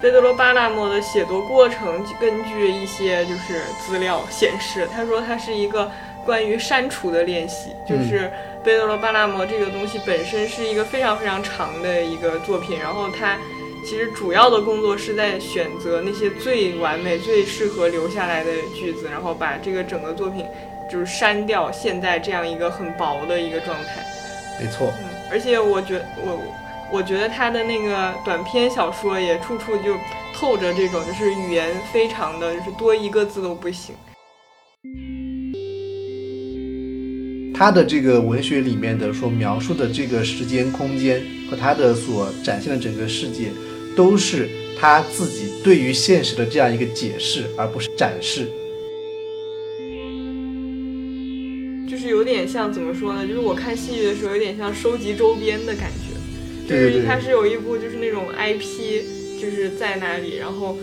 [0.00, 5.92] 贝德罗·巴纳莫的写作过程，根据一些就是资料显示，他说他是一个
[6.24, 8.32] 关于删除的练习，就是
[8.64, 13.36] 贝德罗·巴纳莫这个东西本身是一个非常非常长的一个作品，然后他
[13.84, 20.46] 其实主要的工作是在选择那些最完美、最适合留下来的句子，然后把这个整个作品
[20.90, 24.02] 就是删掉现在这样一个很薄的一个状态。
[24.58, 26.40] 没错，嗯，而且我觉我。
[26.92, 29.96] 我觉得他的那个短篇小说也处处就
[30.34, 33.94] 透着这种，就是语言非常的就是多一个字都不行。
[37.54, 43.50] 他的这个文学里面的所描述的这个时间空间和他的所展现的整个世界，
[43.94, 44.48] 都是
[44.80, 48.50] 他自己对于现实的这样一个解释，而不是展示。
[51.88, 53.26] 就是有点像怎么说呢？
[53.26, 56.09] 就是我看戏剧的时候，有点像收集周边的感觉。
[56.70, 59.02] 就是它是有一部就是那种 IP，
[59.40, 60.76] 就是在那里，然后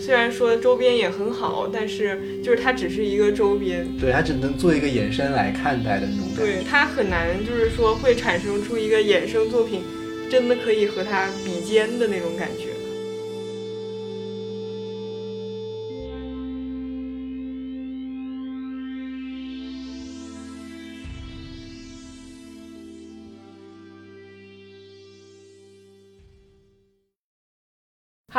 [0.00, 6.52] 虽然说周边也很好，但是就是它只是一个周边，对，它只能做一个延伸来看待的那种感觉。
[6.52, 9.82] 对，它很难就是说会产生出一个衍生作品，
[10.30, 12.77] 真的可以和它比肩的那种感觉。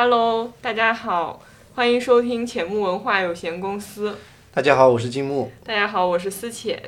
[0.02, 1.42] Hello，大家好，
[1.75, 4.17] 欢迎收听浅木文化有限公司。
[4.53, 5.52] 大家好，我是金木。
[5.66, 6.81] 大家好，我是思浅。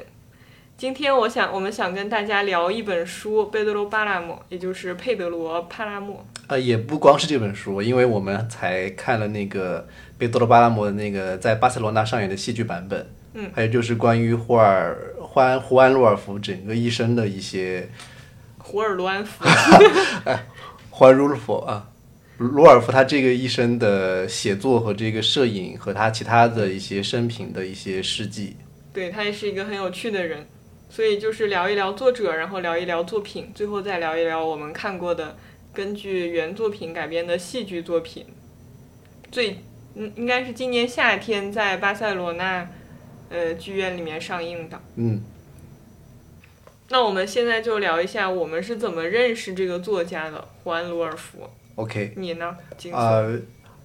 [0.78, 6.26] 今天我想，我们想跟大家聊一本书《贝德罗·巴拉莫》，也就是佩德罗·帕拉莫。
[6.48, 9.86] 呃，也不光是这本书，因为我们才看了那个
[10.18, 13.14] 贝德罗·巴拉莫的那个在巴塞罗那上演的戏剧版本。
[13.34, 13.52] 嗯。
[13.54, 17.90] 还有就是关于霍尔霍安胡安·洛尔夫整个一生的一些。
[18.60, 19.44] 胡尔罗安夫。
[20.24, 20.46] 哎，
[20.90, 21.90] 胡安·鲁夫啊。
[22.42, 28.58] 罗尔夫他这个一生的写作和这个摄影和他其他的一些生平的一些事迹，
[28.92, 30.48] 对他也是一个很有趣的人，
[30.90, 35.38] 所以就是聊一聊作者，然后聊一聊作品，最后再聊一聊我们看过的
[35.72, 38.26] 根据原作品改编的戏剧作品。
[39.32, 39.58] 最
[39.94, 42.68] 嗯应该是今年夏天在巴塞罗那
[43.30, 44.82] 呃剧院里面上映的。
[44.96, 45.22] 嗯，
[46.90, 51.48] 那我们现在就聊一下我们是怎么认识这个作家的，胡安·罗尔夫。
[51.76, 52.56] OK，你呢？
[52.92, 53.24] 啊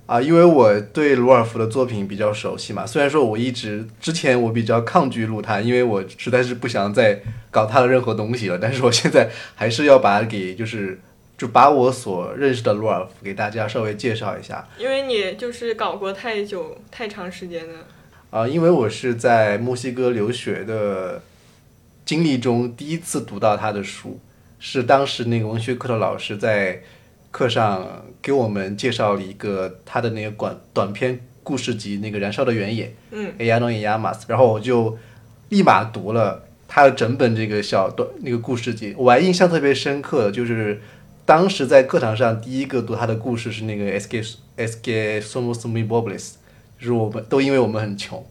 [0.07, 2.87] 啊，因为我对鲁尔夫的作品比较熟悉嘛。
[2.87, 7.21] 虽然说我一直之前我比较抗拒录他，因为我实在是不想再
[7.51, 8.57] 搞他的任何东西了。
[8.57, 11.01] 但是我现在还是要把给就是
[11.37, 14.65] 就把我所认识的鲁尔夫给大家稍微介绍一下。
[14.79, 17.75] 因为你就是搞过太久太长时间的
[18.31, 21.21] 啊，因为我是在墨西哥留学的
[22.05, 24.21] 经历中第一次读到他的书，
[24.61, 26.83] 是当时那个文学课的老师在。
[27.37, 32.87] 课上给我们介绍了一个他的那个短短篇故事集，那个《燃烧的原野》。
[33.11, 33.31] 嗯。
[33.37, 34.97] a y a n o y a m a 然后我就
[35.51, 38.95] 立马读了他的整本这个小短那个故事集。
[38.97, 40.81] 我还印象特别深刻，就是
[41.27, 44.23] 当时在课堂上第一个读他的故事是那个《S K
[44.57, 46.19] S K Somos Mi Bobles，》，
[46.81, 48.25] 就是我们都因为我们很穷。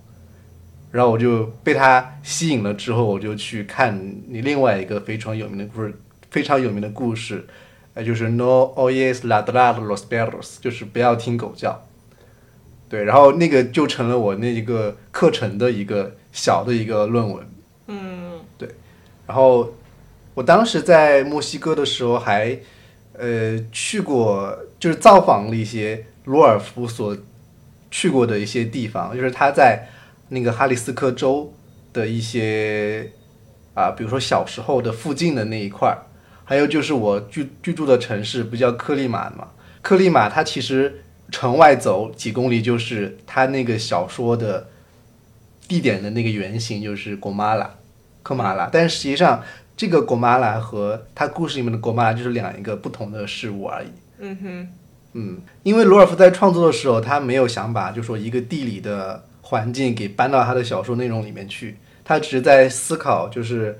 [0.89, 5.93] 然后我就被他吸引了，之后我就去看你另外一个非常有名的故事，
[6.31, 7.45] 非常有名的故事。
[7.95, 11.81] 哎，就是 no oyes ladrar los perros，就是不要听狗叫。
[12.89, 17.47] 对，然后那个就成了我那一个课程的一个小的一个论文。
[17.87, 18.69] 嗯，对。
[19.25, 19.73] 然后
[20.33, 22.59] 我当时在墨西哥的时候还
[23.13, 27.17] 呃去过，就是造访了一些罗尔夫所
[27.89, 29.87] 去过的一些地方，就是他在
[30.29, 31.53] 那个哈里斯科州
[31.93, 33.09] 的一些
[33.73, 36.03] 啊，比如说小时候的附近的那一块儿。
[36.47, 39.47] 还有就是我居居住的城市不叫克利马嘛？
[39.81, 41.01] 克利马它其实
[41.31, 44.67] 城外走几公里就是它那个小说的
[45.67, 47.69] 地点的那个原型，就是果马拉，
[48.21, 48.69] 科马拉。
[48.71, 49.43] 但实际上，
[49.75, 53.87] 这个果马拉和它故事里面的果马拉就是两一个不同的事物而已。
[54.19, 54.67] 嗯哼，
[55.13, 63.79] 嗯，因为罗尔夫在创作的时候，他没有想把就说一个地理的环境给搬到他的小说内容里面去，他只是在思考就是。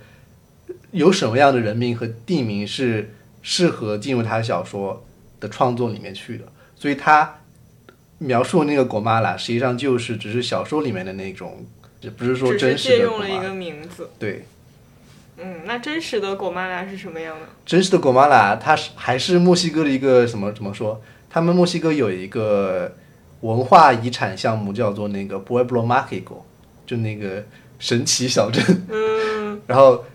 [0.96, 5.06] 有什么样的人名和地名是适合进入他小说
[5.42, 6.46] 的创作里面去的？
[6.74, 7.36] 所以他
[8.20, 11.66] 描述那个果妈拉，实际上就是只是小说里面的那种，
[12.00, 12.96] 也不是说真实的。
[12.96, 14.10] 借用了一个名字。
[14.18, 14.46] 对。
[15.38, 17.46] 嗯，那真实的果妈拉是什么样的？
[17.66, 20.50] 真实的果妈拉，它是还是墨西哥的一个什么？
[20.54, 21.02] 怎么说？
[21.30, 22.96] 他们墨西哥有一个
[23.42, 26.38] 文化遗产项目，叫做那个 Pueblo Mágico，
[26.88, 27.44] 就那个
[27.80, 28.64] 神奇小镇。
[28.90, 29.60] 嗯。
[29.68, 30.06] 然后。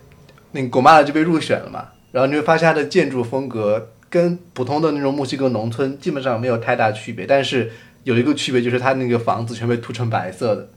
[0.52, 7.70] 那个果妈拉就被入选了嘛，然后你会发现它的建筑风格跟普通的那种墨西哥农村基本上没有太大区别，但是
[8.04, 10.68] 有一个区别就是它那个房子全被涂成白色的，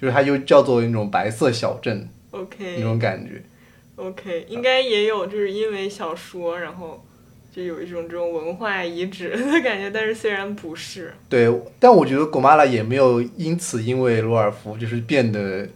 [0.00, 3.42] 就是它又叫做那种白色小镇 OK 那种感觉。
[3.96, 7.06] OK，应该也有就是因为小说，然后
[7.54, 11.48] 就有一种这种文化遗址的感觉，但是虽然不是，对，
[11.78, 15.68] 但我觉得古马拉也没有因此因为罗尔夫就是变得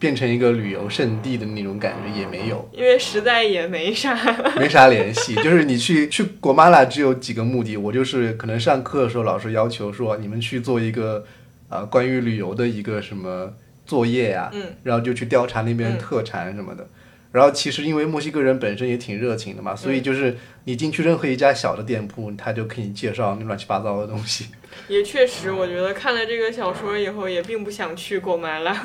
[0.00, 2.68] 变成一个旅游胜地的那种感觉，也没有。
[2.72, 4.14] 因为实在也没啥。
[4.58, 11.24] 没啥联系，就是你去去果马拉只有几个目的，我就是可能上课的时候老师要求说你们去做一个
[11.68, 13.52] 呃关于旅游的一个什么
[13.84, 16.88] 作业呀、嗯然后就去调查那边特产什么的。
[17.32, 24.46] 然后其实因为墨西哥人本身也挺热情的嘛，所以就是你进去任何一家小的店铺，他就给你介绍那乱七八糟的东西。
[24.88, 28.84] 也确实，我觉得看了这个小说以后，也并不想去果麻拉。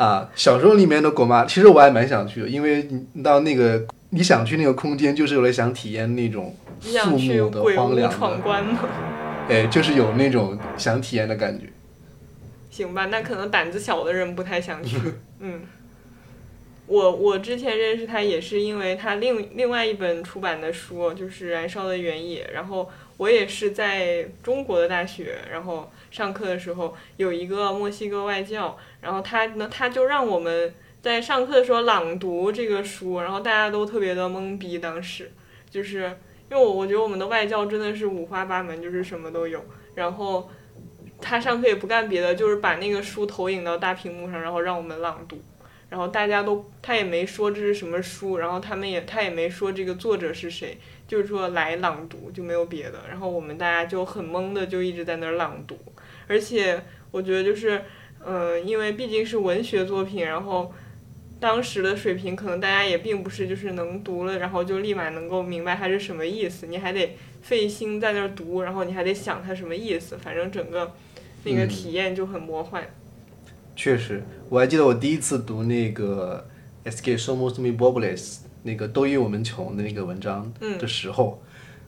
[0.00, 8.78] 啊，小说里面的果妈，其实我还蛮想去的，因为你到那个你想去那个空间，就是为了想体验那种你想肃穆的、荒凉的，闯关吗？
[9.50, 11.66] 哎，就是有那种想体验的感觉。
[12.70, 14.96] 行吧，那可能胆子小的人不太想去。
[15.40, 15.60] 嗯，
[16.86, 22.88] 我我之前认识他也是因为他另另外一本出版的书就是《燃烧的原野》，然后
[23.18, 35.30] 我也是在中国的大学，然后上课的时候有一个墨西哥外教，然后他呢他就让我们在上课的时候朗读这个书，然后大家都特别的懵逼，当时
[35.70, 36.04] 就是
[36.50, 39.64] 因为我我觉得我们的外教真的是五花八门，就是什么都有，
[39.94, 40.50] 然后。
[41.22, 45.38] 他上课也不干别的，就是把那个书投影到大屏幕上，然后让我们朗读。
[45.90, 53.00] 然后大家都，他也没说这是什么书，然后他们也他也没说这个作者是谁，就是说来朗读就没有别的。
[53.06, 55.76] 然后我们大家就很懵的就一直在那儿朗读，
[56.30, 56.80] 而且
[57.10, 57.82] 我觉得就是，
[58.24, 60.72] 嗯、因为毕竟是文学作品，然后
[61.40, 70.92] 当时的水平可能大家也并不是就是能读了，然后就立马能够明白它是什么意思，你还得费心在那儿读，然后你还得想它什么意思，反正整个
[71.42, 72.88] 那个嗯体验就很魔幻。
[73.74, 76.46] 确实，我还记得我第一次读那个
[76.88, 78.18] 《Es que somos muy pobres》
[78.62, 81.42] 那个都因我们穷的那个文章的时候，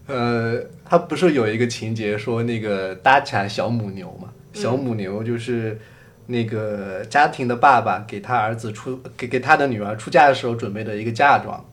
[0.06, 4.28] 呃，他不是有一个情节说那个搭起来小母牛嘛？
[4.52, 5.78] 小母牛就是
[6.26, 11.64] 那个家庭的爸爸给他儿子出给给他的女儿出嫁的时候准备的一个嫁妆，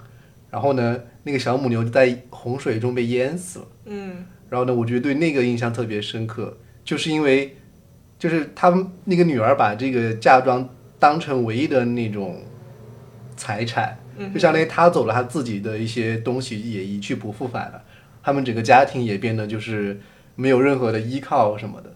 [0.49, 3.65] 然后呢，那个小母牛就在洪水中被淹死了。
[3.85, 7.55] 嗯然后呢，我觉得对那个印象特别深刻，就是因为，
[8.17, 10.67] 就是他们那个女儿把这个嫁妆
[10.97, 12.41] 当成唯一的那种
[13.37, 17.83] 财产，嗯就相当于她走了，她自己的一些东西也一去不复返了，
[18.29, 19.99] 他们整个家庭也变得就是
[20.35, 21.95] 没有任何的依靠什么的。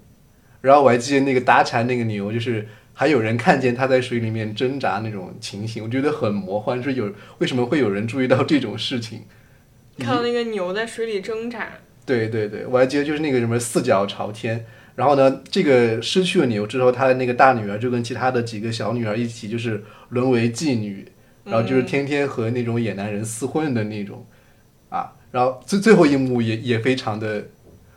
[0.62, 9.22] 然后我还记得那个搭柴那个牛，就是还有人看见他在水里面挣扎那种情形，我觉得很魔幻，是有为什么会有人注意到这种事情？
[10.00, 11.70] 看到那个牛在水里挣扎，
[12.04, 14.66] 对对对，我还记得就是那个什么四脚朝天，
[14.96, 21.06] 然后呢，这个失去了牛之后，他的那个大女儿就跟其他的几个小女儿一起，就是沦为妓女，
[21.44, 24.26] 然后就是天天和那种野男人厮混的那种，
[24.90, 27.44] 啊，然后最最后一幕也也非常的，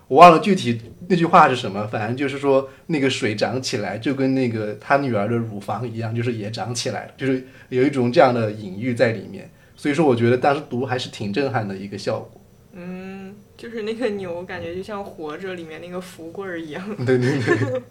[0.09, 12.41] 我忘了具体那句话是什么，反正就是说那个水涨起来就跟那个他女儿的乳房一样，就是也涨起来了，就是有一种这样的隐喻在里面，所以说我觉得当时读还是挺震撼的一个效果。
[12.73, 16.83] 嗯，就是那个牛感觉就像《活着》里面那个福贵儿一样。
[17.05, 17.83] 对 对对。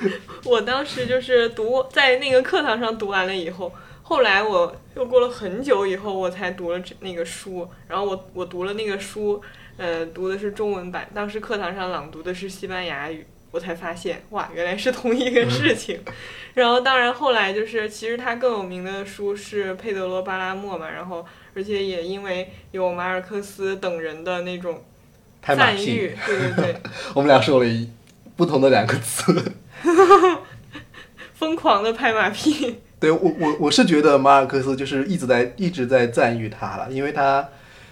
[0.44, 3.70] 我当时就是读在那个课堂上读完了以后，
[4.08, 7.68] 后来我又过了很久以后，我才读了这那个书。
[7.88, 9.38] 然后我我读了那个书，
[9.76, 16.00] 呃，读的是中文版，当时课堂上朗读的是西班牙语，我才发现哇，原来是同一个事情。
[16.54, 24.82] 然后当然后来就是，其实他更有名的书是佩德罗·巴拉莫嘛，然后而且也因为有马尔克斯等人的那种
[25.42, 26.80] 赞誉，对对对，
[27.12, 27.90] 我们俩说了一
[28.36, 29.52] 不同的两个词。
[31.36, 32.80] 疯狂的拍马屁。
[33.00, 37.48] 对我我我是觉得马尔克斯就是一直在一直在赞誉他了，因为他，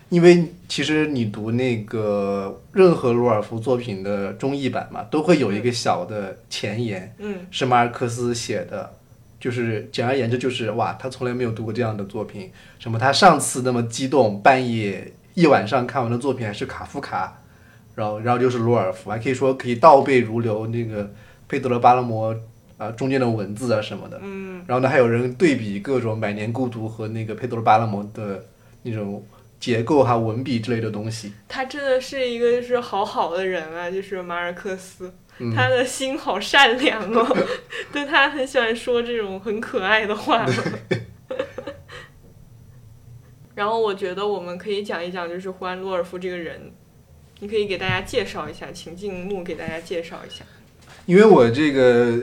[0.08, 7.36] 因为其实你读那个任何罗尔夫作品的中译版嘛，都会有一个小的前言，嗯。
[7.50, 8.94] 是马尔克斯写的，
[9.38, 17.42] 就是简而言之就是哇，他从来没有读过这样的作品，什么他上次那么激动，半夜一晚上看完的作品还是卡夫卡，
[17.94, 21.12] 然后然后就是罗尔夫，还可以说可以倒背如流那个
[21.46, 22.34] 佩德罗巴拉摩
[22.78, 28.44] 啊、中间的文字啊什么的，嗯，然后呢还有人对比各种《百年孤独》和那个佩德罗巴拉蒙的
[28.82, 29.24] 那种
[29.58, 35.54] 结构哈、文笔之类的东西，他真的是一个就是好好的人啊，就是马尔克斯，嗯。
[35.54, 37.36] 他的心好善良哦，
[37.92, 40.46] 对他很喜欢说这种很可爱的话。
[43.54, 46.60] 然后我觉得我们可以讲一讲，就是胡安·洛尔夫这个人，
[47.40, 50.44] 你可以给大家介绍一下，请静木给大家介绍一下。
[51.06, 52.18] 因为我这个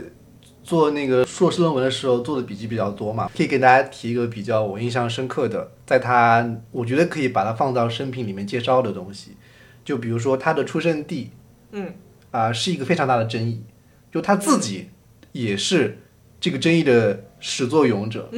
[0.64, 9.36] 做那个硕士论文的时候做的笔记比较多嘛，可以给大家提一个比较我印象深刻的，在他我觉得可以把它放到生平里面介绍的东西，
[9.84, 11.32] 就比如说他的出生地，
[11.72, 11.94] 嗯，
[12.32, 13.64] 啊、是一个非常大的争议，
[14.12, 14.90] 就他自己
[15.34, 16.00] 也是
[16.40, 18.30] 这个争议的始作俑者。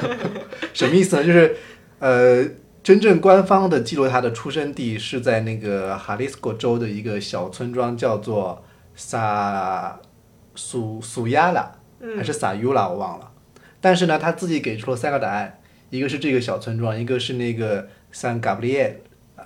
[0.72, 1.24] 什么意思呢？
[1.24, 1.56] 就是
[1.98, 2.42] 呃，
[2.82, 8.64] 真正官方的记录他的出生地是在那个哈利斯科州的一个小村庄，叫做
[8.94, 10.00] 萨
[10.54, 11.72] 苏苏亚拉
[12.16, 13.30] 还是萨尤拉，我忘了。
[13.80, 18.94] 但是呢，他自己给出了三个答案，一个是这个小村庄，一个是那个 san Gabriel，
[19.36, 19.44] 啊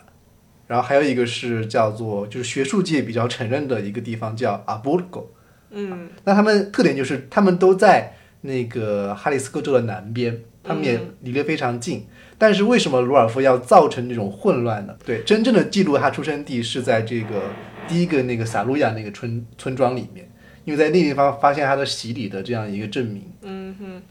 [0.66, 5.24] 然后还有一个是叫做就是学术界比较承认的一个地方叫阿波戈。
[5.70, 12.06] 嗯那他们特点就是他们都在那个哈里斯科州的南边，他们也离得非常近。
[12.36, 14.96] 但是为什么鲁尔夫要造成这种混乱呢？
[15.04, 17.42] 对，真正的记录他出生地是在这个
[17.86, 20.28] 第一个那个萨路亚那个村村庄里面，
[20.64, 23.22] 因为在那地方发现他的洗礼的这样一个证明。
[23.42, 24.02] 嗯哼，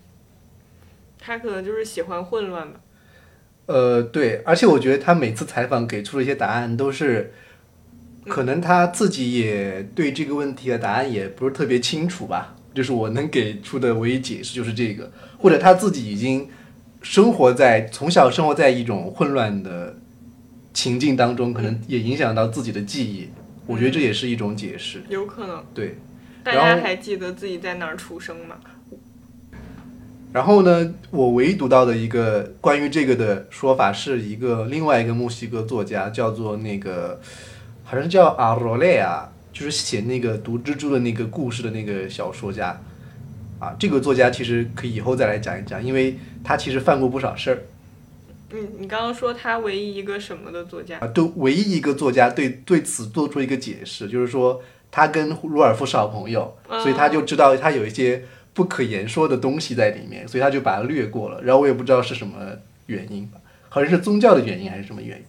[1.19, 2.79] 他可能就是喜欢混乱吧。
[3.65, 7.33] 呃，对，而且我觉得他每次采访给出的一些答案都是，
[8.27, 12.55] 可能他自己也对这个问题的答案也不是特别清楚吧。
[12.73, 16.49] 就是我能给出的唯一解释就是这个，或者他自己已经
[17.03, 19.95] 生活在从小生活在一种混乱的
[20.73, 23.29] 情境当中，可能也影响到自己的记忆。
[23.67, 25.03] 我觉得这也是一种解释。
[25.07, 25.63] 有可能。
[25.73, 25.97] 对，
[26.43, 28.57] 大家还记得自己在哪儿出生吗？
[30.33, 37.21] 然后呢，我唯一读到的一个关于这个的说法，是一个另外一个墨西哥作家，叫做那个
[37.83, 42.81] 好像叫阿罗雷亚，就是写那个毒蜘蛛的那个故事的那个小说家。
[43.59, 47.63] 啊，这个作家其实可以以后再来讲一讲，因为他其实犯过不少事儿
[48.51, 50.97] 你你刚刚说他唯一一个什么的作家？
[50.97, 51.07] 啊。
[51.07, 54.61] 都唯一一个作家对对此做出一个解释，就是说
[54.95, 58.23] 他跟鲁尔夫是好朋友，所以他就知道他有一些
[58.53, 61.41] 不可言说的东西在里面，所以他就把它略过了。
[61.41, 62.35] 然后我也不知道是什么
[62.85, 65.23] 原因吧，好像是宗教的原因还是什么原因。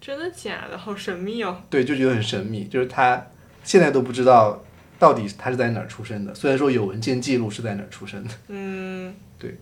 [0.00, 0.76] 真的假的？
[0.76, 1.58] 好神秘哦。
[1.70, 3.24] 对，就觉得很神秘，就是他
[3.62, 4.60] 现在都不知道
[4.98, 6.34] 到底他是在哪儿出生的。
[6.34, 9.54] 虽然说有文件记录是在哪儿出生的，嗯对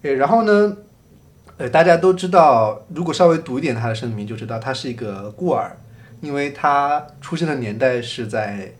[0.00, 0.74] 诶，然后呢，
[1.58, 5.76] 呃，大家都知道，如果稍微读一点他的声明，就知道他是一个孤儿，
[6.20, 8.72] 因为他出生的年代是在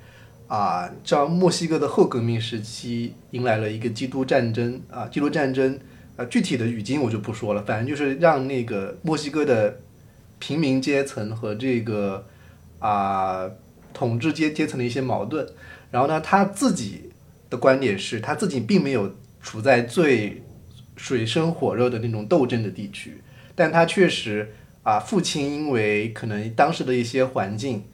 [0.46, 5.78] 啊，叫墨西哥的后革命时期，迎来了一个基督战争啊，基督战争，
[6.16, 9.80] 呃，具体的语境我就不说了，反正就是让那个墨西哥的
[10.38, 12.26] 平民阶层和这个
[12.80, 13.48] 啊
[13.94, 15.46] 统治阶阶层的一些矛盾。
[15.92, 17.10] 然后呢，他自己
[17.48, 20.42] 的观点是他自己并没有处在最
[20.96, 23.22] 水深火热的那种斗争的地区，
[23.54, 27.84] 但他确实啊，父亲因为可能当时的一些环境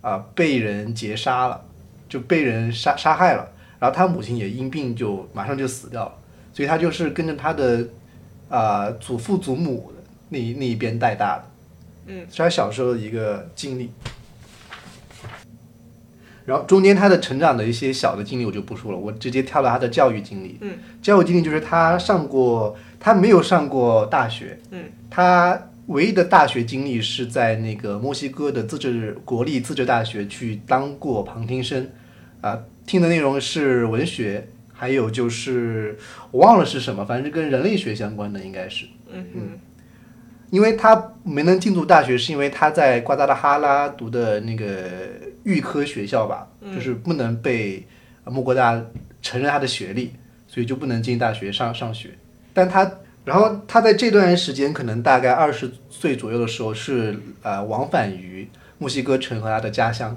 [0.00, 1.64] 啊被人劫杀了，
[2.08, 3.48] 就被人杀杀害了，
[3.78, 6.14] 然后他母亲也因病就马上就死掉了，
[6.52, 7.88] 所以他就是跟着他的
[8.48, 9.92] 啊祖父祖母
[10.28, 11.44] 那那一边带大的，
[12.06, 13.90] 嗯，是他小时候的一个经历。
[16.46, 20.58] 然后中间他的成长的一些小的经历我就不说了，我直接跳到他的教育经历。
[20.60, 24.58] 嗯，教育经历就是他上过，他没有上过大学。
[24.70, 31.88] 嗯，他唯一的大学经历是在那个墨西哥的自治国立自治大学去当过旁听生，
[32.40, 35.98] 啊，听的内容是文学，还有就是
[36.30, 38.86] 我忘了是什么，反正跟人类学相关的，应该是。
[39.12, 39.58] 嗯哼
[40.50, 45.08] 因为他没能进入大学，是因为他在瓜达拉哈拉读的那个
[45.42, 47.84] 预科学校吧，就是不能被
[48.22, 48.80] 呃莫国大
[49.20, 50.12] 承认他的学历，
[50.46, 52.10] 所以就不能进大学上上学。
[52.52, 52.88] 但他，
[53.24, 60.16] 然后他在这段时间，可能大概二十岁左右的时候，是呃往返于墨西哥城和他的家乡，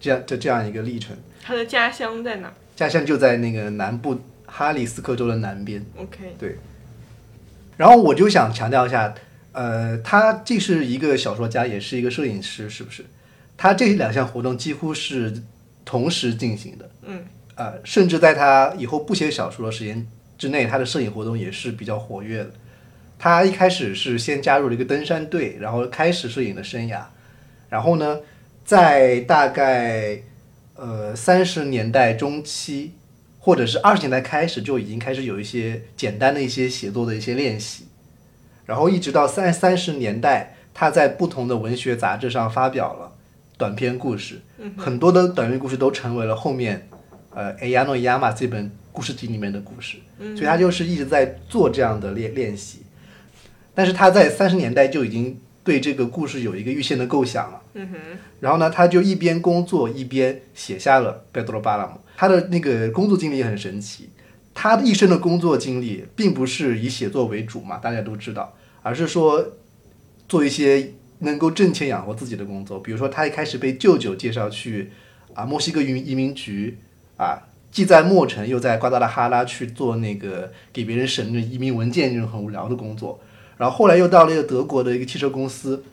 [0.00, 1.16] 这样这这样一个历程。
[1.42, 5.84] 他的家乡在哪家乡就在那个南部哈里斯科州的南边。
[5.96, 6.56] ？OK，对
[7.76, 9.14] 然后我就想强调一下，
[9.52, 13.04] 呃，他既是一个小说家，也是一个摄影师，是不是？
[13.56, 15.42] 他这两项活动几乎是
[15.84, 16.90] 同时进行的。
[17.02, 17.24] 嗯，
[17.56, 20.06] 呃，甚至在他以后不写小说的时间
[20.38, 22.50] 之内，他的摄影活动也是比较活跃的。
[23.18, 27.02] 他一开始是先加入了一个登山队，然后开始摄影的生涯。
[27.68, 28.20] 然后呢，
[28.64, 30.20] 在大概
[30.76, 32.92] 呃三十年代中期，
[33.40, 37.88] 或者是二十年代开始，就已经开始有一些简单的一些写作的一些练习。
[38.64, 43.12] 然后一直到三三十年代，他在不同的文学杂志上发表了
[43.56, 44.42] 短篇故事，
[44.76, 46.88] 很多的短篇故事都成为了后面
[47.34, 49.96] 呃《a y a n o Yama》这本故事集里面的故事。
[50.18, 52.80] 所以他就是一直在做这样的练练习。
[53.72, 57.62] 但是他在三十年代就已经对这个故事有一个预先的构想了。
[57.74, 57.96] 嗯哼，
[58.40, 61.92] 然后呢，他就一边工作一边写下了《贝多罗巴拉姆》。
[62.16, 64.08] 他的那个工作经历也很神奇，
[64.52, 68.52] 他的一生的工作经历并不是以写作为主嘛，大家都知道，
[68.82, 69.52] 而是说
[70.28, 72.80] 做一些能够挣钱养活自己的工作。
[72.80, 74.90] 比如说，他一开始被舅舅介绍去
[75.34, 76.78] 啊墨西哥移移民局
[77.16, 83.18] 啊，既在墨城又在瓜达拉哈拉去做那个给别人审那移民文件这种很无聊的工作。
[83.56, 85.84] 然后后来又到了一个德国的一个汽车公司。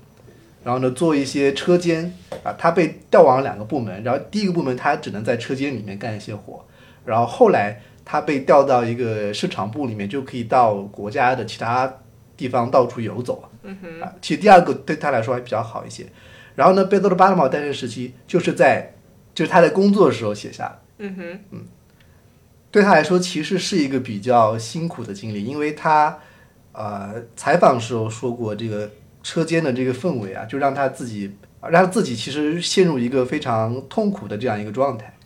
[0.63, 2.11] 然后呢，做一些车间
[2.43, 4.03] 啊，他被调往了两个部门。
[4.03, 6.65] 然后第一个部门他只能在车间里面干一些活，
[7.05, 11.99] 然后后来他被调到一个市场部里面，就可以到国家的其他
[12.35, 14.11] 地方到处游走嗯哼，啊。
[14.19, 16.07] 其实第二个对他来说还比较好一些。
[16.55, 18.91] 然后呢，贝多罗巴拉莫诞生时期就是在
[19.35, 20.79] 就是他在工作的时候写下的。
[20.97, 21.65] 嗯哼，嗯
[22.71, 26.19] 对他来说，其实是一个比较辛苦的经历，因为他
[26.71, 28.91] 呃采访时候说过这个。
[29.25, 35.17] 车间的这个氛围啊，就让他自己，让他自己其实陷入一个非常痛苦的这样一个状态。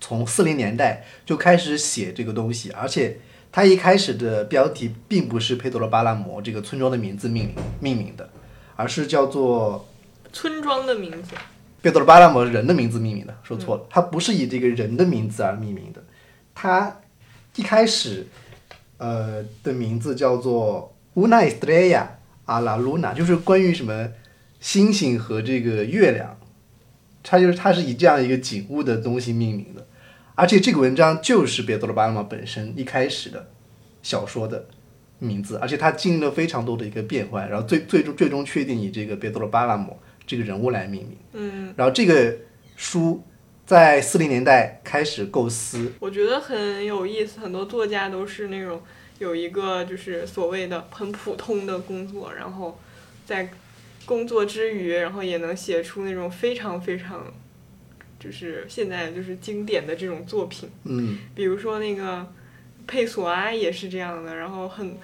[0.00, 3.20] 从四零年代就开始写这个东西，而且
[3.52, 8.28] 他一开始的标题并不是佩德罗巴拉摩这个村庄的名字命名命名的，
[8.74, 9.88] 而是叫做
[10.32, 11.36] 村庄的名字。
[11.84, 16.02] 贝多罗巴拉摩人的名字命名的，说错了，他不是以这个人的名字而命名的，
[16.54, 16.96] 他
[17.56, 18.26] 一开始
[18.96, 22.18] 呃的名字叫做乌奈斯特雷亚。
[22.46, 24.08] 阿拉露娜就是关于什么
[24.60, 26.38] 星星和这个月亮，
[27.22, 29.86] 它就是它是以这样一个景物的东西命名的，
[30.34, 33.48] 而且这个文章就是贝多罗巴拉姆本身一开始的
[34.02, 34.66] 小说的
[35.18, 41.16] 名字，而且它经历了非常多的一个变换，然后最最终最终确定以这个贝多罗巴拉姆这个人物来命名。
[41.32, 42.36] 嗯，然后这个
[42.76, 43.22] 书
[43.66, 48.82] 在四零年代开始构思，我觉得很有意思，很多作家都是那种。
[49.20, 52.76] 有一个就是所谓的很普通的工作，然后
[53.24, 53.48] 在
[54.04, 57.32] 工作之余，然后也能写出那种非常非常，
[58.18, 60.68] 就是现在就是经典的这种作品。
[60.82, 62.26] 嗯，比如说那个
[62.88, 64.96] 佩索阿也是这样的，然后很，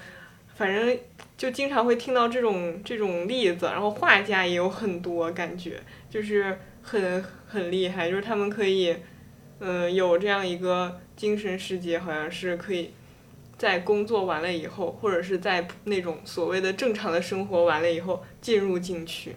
[0.57, 0.99] 反正
[1.41, 3.65] 就经常会听到这种这种例子。
[3.65, 8.95] 然后画家也有很多，感觉就是很很厉害，就是他们可以，
[9.59, 12.91] 嗯，有这样一个精神世界，好像是可以。
[13.57, 19.37] 在工作完了以后，或者是在那种所谓的正常的生活完了以后，进入进去。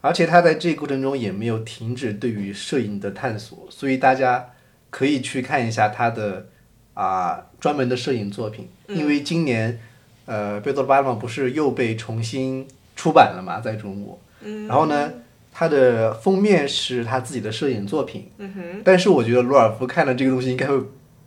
[0.00, 4.52] 而且他在这个过程中也没有停止对于摄影的探索，所以大家
[4.90, 6.48] 可以去看一下他的
[6.94, 8.68] 啊专门的摄影作品。
[8.88, 9.80] 因为今年，
[10.26, 14.18] 呃，贝多巴嘛不是又被重新出版了嘛，在中国。
[14.42, 14.66] 嗯。
[14.66, 15.12] 然后呢，
[15.52, 18.30] 他的封面是他自己的摄影作品。
[18.38, 18.82] 嗯哼。
[18.84, 20.78] 但是我觉得罗尔夫看了这个东西应该会。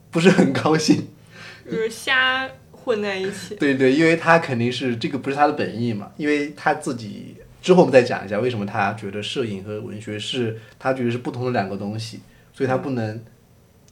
[0.10, 1.06] 不是很高兴，
[1.70, 3.56] 就是瞎混在一起。
[3.56, 12.22] 对对，因为他肯定是这个不是他的本意嘛，因为他自己之后我们再讲一下为什么他觉得摄影和文学是他觉得是不同的两个东西，
[12.54, 13.22] 所以他不能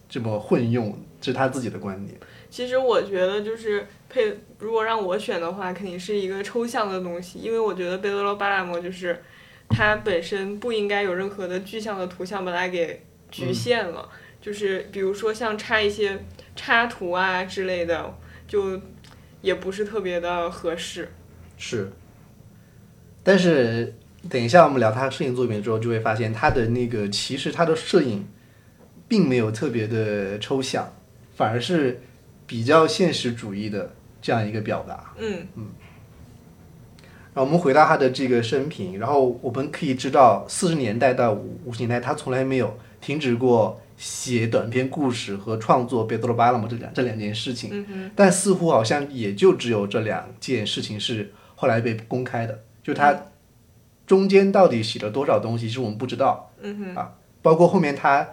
[0.10, 2.18] 这么混用，这是他自己的观点。
[2.50, 3.86] 其实我觉得就是
[4.16, 9.22] 配，如果让我选的话，肯定是一个抽象的东西，因为我觉得贝多罗巴拉莫就是
[9.68, 14.08] 它本身不应该有任何的具象的图像把它给局限了。
[14.40, 16.24] 就是比如说像插一些
[16.56, 18.80] 插图啊之类的，就
[19.42, 21.12] 也不是特别的合适。
[21.58, 21.92] 是，
[23.22, 23.94] 但是
[24.30, 28.26] 等一下我们聊他摄影作品之后，就会发现他的那个其实他的摄影
[29.10, 30.94] 并没有特别的抽象，
[31.36, 32.00] 反而是
[32.48, 35.14] 比较现实主义的这样一个表达。
[35.20, 35.68] 嗯嗯。
[37.34, 43.80] 然后我们回到他的这个生平，然后我们可以知道，四十年代到五五十年代，他从来没有停止过。
[43.98, 52.60] 写短篇故事和创作贝多罗巴拉姆这两这两件事情，但似乎好像也就只有这两件事情是后来被公开的。
[52.84, 53.18] 就他
[54.06, 56.52] 中间到底写了多少东西，其实我们不知道。
[56.62, 58.28] 嗯啊，包括后面他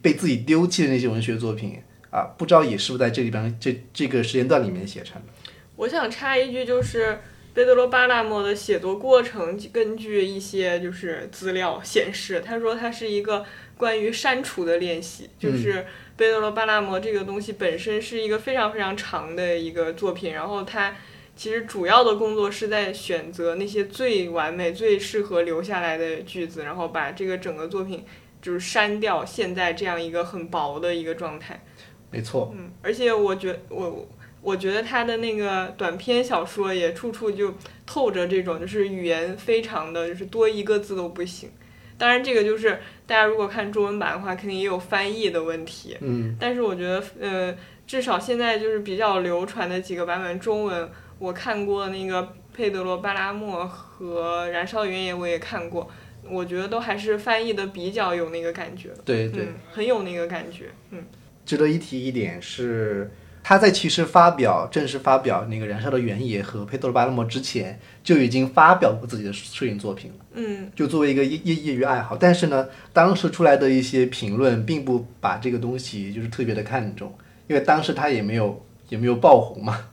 [0.00, 1.80] 被自己丢弃的那些文学作品
[2.12, 5.52] 啊，不知道也是不是在这里边这这个时间段里面写成的。
[5.74, 7.18] 我想插一句，就是
[7.52, 13.44] 贝德罗巴纳莫的写作过程，根据一些就是资料显示，他说他是一个。
[13.74, 15.84] 关于删除的练习，就是
[16.16, 20.94] 贝德罗巴纳摩这个东西本身是一个非常非常长的一个作品，然后他
[21.34, 28.04] 其实主要的工作是在选择那些最完美、最适合留下来的句子，然后把这个整个作品
[28.40, 31.64] 就是删掉现在这样一个很薄的一个状态。
[32.12, 32.54] 没错。
[32.56, 34.06] 嗯，而且我觉我
[34.40, 41.50] 我觉得他的那个短篇小说也处处就透着这种，就是语言非常的就是多一个字都不行。
[41.98, 45.96] 当然，这个就是大家如果看中文版的话，肯定也有翻译的问题。
[46.00, 46.36] 嗯。
[46.38, 55.88] 但是我觉得，呃，至少现在就是比较流传的几个版本，中文我看过那个佩德罗巴拉莫和燃烧原野我也看过，
[56.28, 61.04] 我觉得都还是翻译的比较有那个感觉，对对，嗯，很有那个感觉，嗯
[61.44, 63.10] 值得一提一点是，
[63.42, 70.16] 他在其实发表正式发表那个《燃烧的原野》和佩德罗巴勒莫之前，就已经发表过自己的摄影作品了。
[70.34, 77.12] 嗯就作为一个业业业余爱好，但是呢，当时出来的一些评论并不把这个东西就是特别的看重，
[77.48, 79.88] 因为当时他也没有也没有爆红嘛，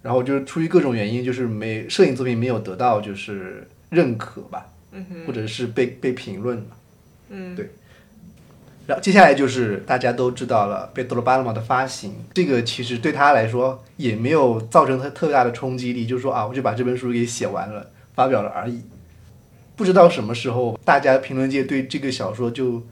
[0.00, 6.76] 然后就是出于各种原因，就是没摄影作品没有得到就是认可吧，嗯哼或者是被被评论嘛。
[7.28, 7.70] 嗯对
[8.86, 18.82] 然后接下来就是大家都知道了贝多罗巴拉莫的发行，这个其实对他来说也没有造成他特别大的冲击力，就是说啊，我就把这本书给写完了，发表了而已。
[19.76, 22.82] 不知道什么时候，大家评论界对这个小说就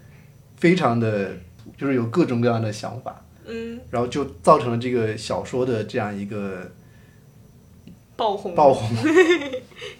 [0.56, 1.32] 非常的，
[1.76, 6.70] 就是有各种各样的想法，嗯，然后就造成了这个小说的这样一个
[8.16, 8.88] 爆红爆红。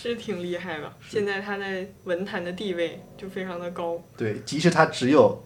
[0.00, 5.44] 是挺厉害的，现在他在文坛的地位就非常的高，对，即使他只有，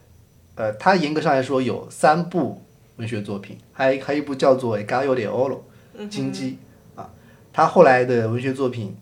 [0.56, 2.62] 呃，他严格上来说有三部
[2.96, 5.54] 文学作品，还还有一部叫做《Gallo de Oro》
[5.94, 6.58] 嗯金鸡
[6.94, 7.10] 啊，
[7.50, 8.94] 他后来的文学作品，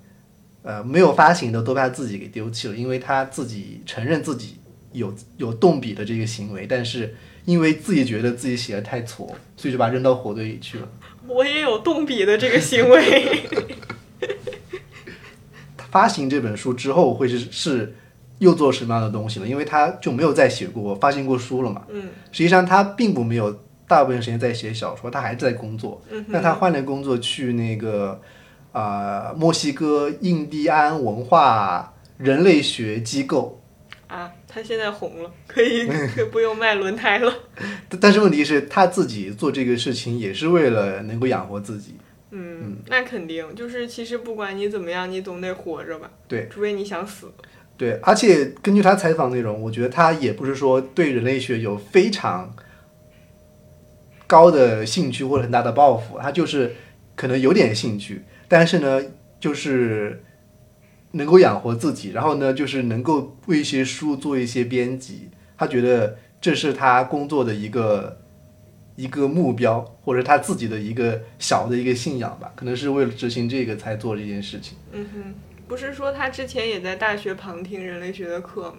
[0.63, 4.59] 呃，没有发行的都被他自己给丢弃了，因为他自己承认自己
[4.93, 10.89] 有有动笔的这个行为，但是因为自己觉得自己写的太挫，所以就把它扔到火堆里去了。
[11.27, 13.43] 我也有动笔的这个行为，
[15.91, 17.95] 发行这本书之后会是是
[18.39, 19.47] 又做什么样的东西了？
[19.47, 21.83] 因为他就没有再写过发行过书了嘛。
[21.91, 26.01] 嗯实际上他并不没有大部分时间在写小说，他还是在工作。
[26.11, 28.21] 嗯那他换了工作去那个
[28.73, 33.61] 啊、墨西哥印第安文化人类学机构，
[34.07, 37.35] 啊，他现在红了，可以可以不用卖轮胎了。
[37.91, 41.97] 但但是问题是他自己做这个事情也是为了能够养活自己。
[42.33, 46.11] 嗯，那肯定，就是其实不管你怎么样，你总得活着吧？
[46.29, 47.33] 对，除非你想死。
[47.77, 52.55] 对，而且根据他采访内容，我觉得他也不是说对人类学有非常
[54.27, 56.77] 高的兴趣或者很大的抱负，他就是
[57.17, 59.03] 可能有点兴趣，但是呢，
[59.41, 60.23] 就是
[61.13, 68.21] 能够养活自己，然后呢，就是能够为一些书做一些编辑，他觉得这是他工作的一个
[69.01, 74.77] 一个目标，或者他自己的一个小的一个信仰吧，可能是为了执行这个才做这件事情。
[74.93, 75.35] 嗯哼，
[75.67, 78.79] 不是说他之前也在大学旁听人类学的课吗？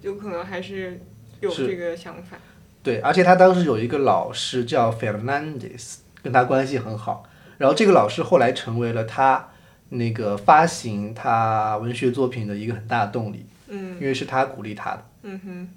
[0.00, 1.00] 有可能还是
[1.40, 2.36] 有这个想法。
[2.82, 7.28] 对，而且他当时有一个老师叫 Fernandez，跟他关系很好。
[7.58, 9.50] 然后这个老师后来成为了他
[9.90, 15.06] 那个发行他文学作品的一个很大的动力，嗯因为是他鼓励他的。
[15.24, 15.68] 嗯哼，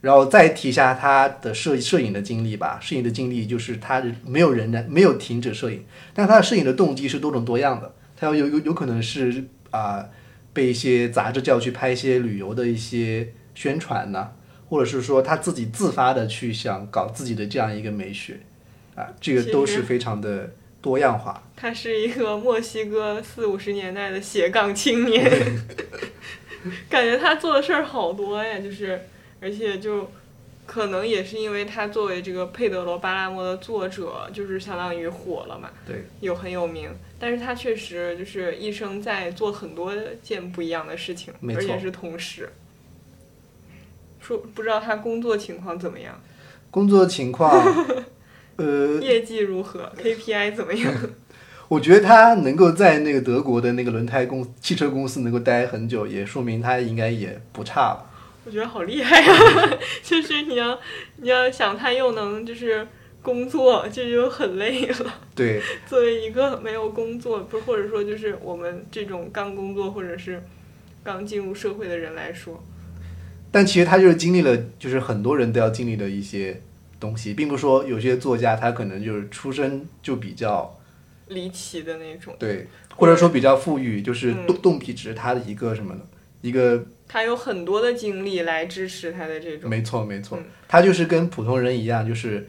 [0.00, 7.94] 然后再提一下他的摄摄影的经历吧，摄影的经历就是他没有仍然没有停止摄影，但他的摄影的动机是多种多样的。
[8.16, 10.06] 他有有有可能是啊、
[10.52, 14.30] 被一些杂志叫去拍一些旅游的一些宣传呐、
[14.68, 18.40] 或者是说他自己自发的去想搞自己的这样一个美学。
[18.94, 21.42] 啊，这个都是非常的多样化。
[21.54, 25.30] 他是一个墨西哥四五十年代的斜杠青年，
[26.88, 28.98] 感觉他做的事儿好多呀，就是
[29.40, 30.10] 而且就
[30.64, 36.90] 可能也是因为他作为这个佩德罗巴拉莫的作者，就是相当于火了嘛，对，有很有名。
[37.18, 42.48] 但是他确实就是一生在做很多件不一样的事情，而且是同时。
[44.20, 46.20] 说不知道他工作情况怎么样，
[46.70, 47.48] 工作情况，
[48.56, 50.92] 呃， 业绩如何，KPI 怎么样？
[51.68, 58.05] 我觉得他能够在那个德国的那个轮胎公汽车公司能够待很久，也说明他应该也不差吧。
[58.46, 59.78] 我觉得好厉害啊！
[60.04, 60.78] 就是你要
[61.16, 62.86] 你要想他又能就是
[63.20, 65.14] 工作，这就很累了。
[65.34, 70.40] 对，作为一个没有工作，不或者说就是我们这种刚工作或者是
[71.02, 72.64] 刚进入社会的人来说，
[73.50, 76.62] 但其实他就是经历了，就是很多人都要经历的一些
[77.00, 80.78] 东西，并不是说有些作家他可能就是出身就比较
[81.26, 82.32] 离奇的那种。
[82.38, 86.00] 对，或者说比较富裕，就是嗯动动笔只是他的一个什么呢？
[86.40, 89.68] 一个他有很多的精力来支持他的这种。
[89.68, 92.48] 没错没错嗯，他就是跟普通人一样，就是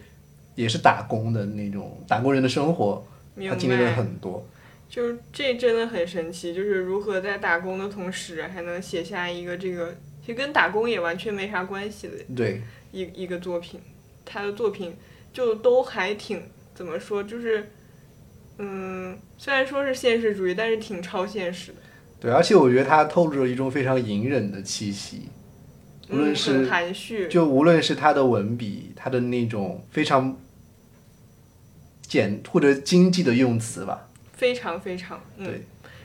[0.55, 4.45] 也是打工的那种打工人的生活，明他经历了，很多。
[4.89, 13.81] 就是这真的很神奇，就是如何在打工的同时还能写下一个这个，其实跟打工也完全没啥关系的对，一一个作品，
[14.23, 14.95] 他的作品
[15.33, 16.41] 就都还挺
[16.73, 17.69] 怎么说，就是
[18.59, 21.77] 嗯，虽然说是现实主义，但是挺超现实的。
[22.19, 25.29] 对，而且我觉得他透露着一种非常隐忍的气息，
[26.09, 30.35] 无论嗯是很含蓄，就无论是他的文笔，他的那种非常
[32.01, 35.61] 简或者经济的用词吧，非常非常，嗯对，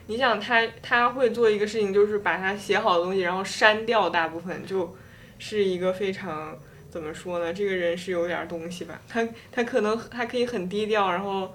[0.08, 4.94] 你想他他会做一个事情，就是把他写好的东西，然后删掉大部分，就
[5.38, 6.58] 是一个非常
[6.90, 7.54] 怎么说呢？
[7.54, 9.00] 这个人是有点东西吧？
[9.08, 11.54] 他他可能还可以很低调，然后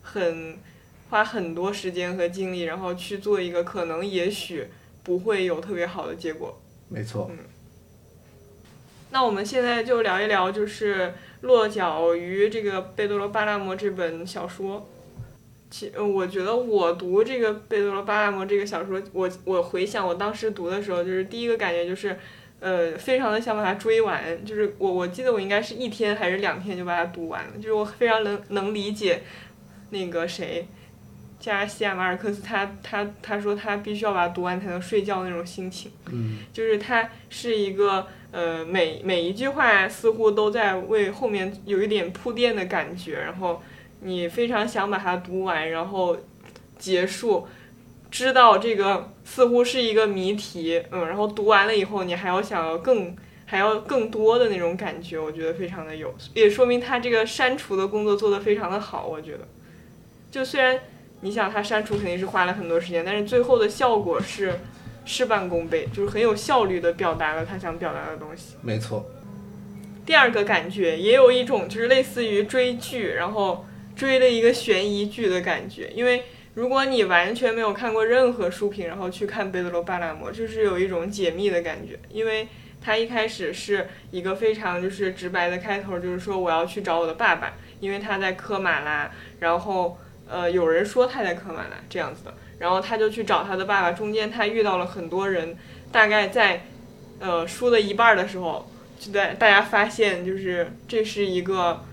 [0.00, 0.56] 很
[1.10, 4.66] 花很多时间和精力，然后去做一个可能也许
[5.02, 6.58] 不会有特别好的结果。
[6.88, 7.38] 没错，嗯
[9.12, 11.06] 那我们现在就聊一聊，就是
[11.40, 14.88] 《落脚于这个贝多罗巴拉摩》这本小说。
[15.68, 22.16] 其呃，我觉得我读这个贝多罗巴拉摩这个小说，我我回想我当时读的时候，就是第一个感觉就是，
[22.60, 24.44] 呃，非常的想把它追完。
[24.44, 29.22] 就是我我记得我应该是一天还是两天就把它读完了，就是我非常能能理解
[29.90, 30.68] 那个谁。
[31.40, 43.62] 加西亚马尔克斯他他他说他必须要把它读完才能睡觉那种心情，嗯，就是他是一个呃每每一句话似乎都在为后面有一点铺垫的感觉，然后
[44.02, 46.14] 你非常想把它读完，然后
[46.78, 47.48] 结束，
[48.10, 59.48] 知道这个似乎是一个谜题，嗯，然后读完了以后你还要想要更还要更多的那种感觉，我觉得非常的有，也说明他这个删除的工作做得非常的好，我觉得，
[60.30, 60.78] 就虽然。
[61.22, 64.58] 你想他删除肯定是花了很多时间，但是最后的效果是
[65.04, 68.54] 事半功倍，就是很有效率的表达了他想表达的东西。
[68.62, 69.04] 没错，
[70.06, 75.90] 第二个感觉也有一种就是类似于追剧，然后追了一个悬疑剧的感觉。
[75.94, 76.22] 因为
[76.54, 81.98] 如果你完全没有看过任何书评，然后去看《贝德罗巴拉摩》，就是有一种解密的感觉。
[82.08, 82.48] 因为
[82.80, 89.98] 他一开始是一个非常就是直白的开头，就是说我要去找我的爸爸，因为他在科马拉，然后。
[90.30, 93.90] 呃，有人说他在科马拉这样子的，然后他就去找他的爸爸。
[93.90, 95.56] 中间他遇到了很多人，
[95.90, 96.66] 大概在
[97.18, 101.84] 呃输的一半的时候，就在大家发现就是这是一个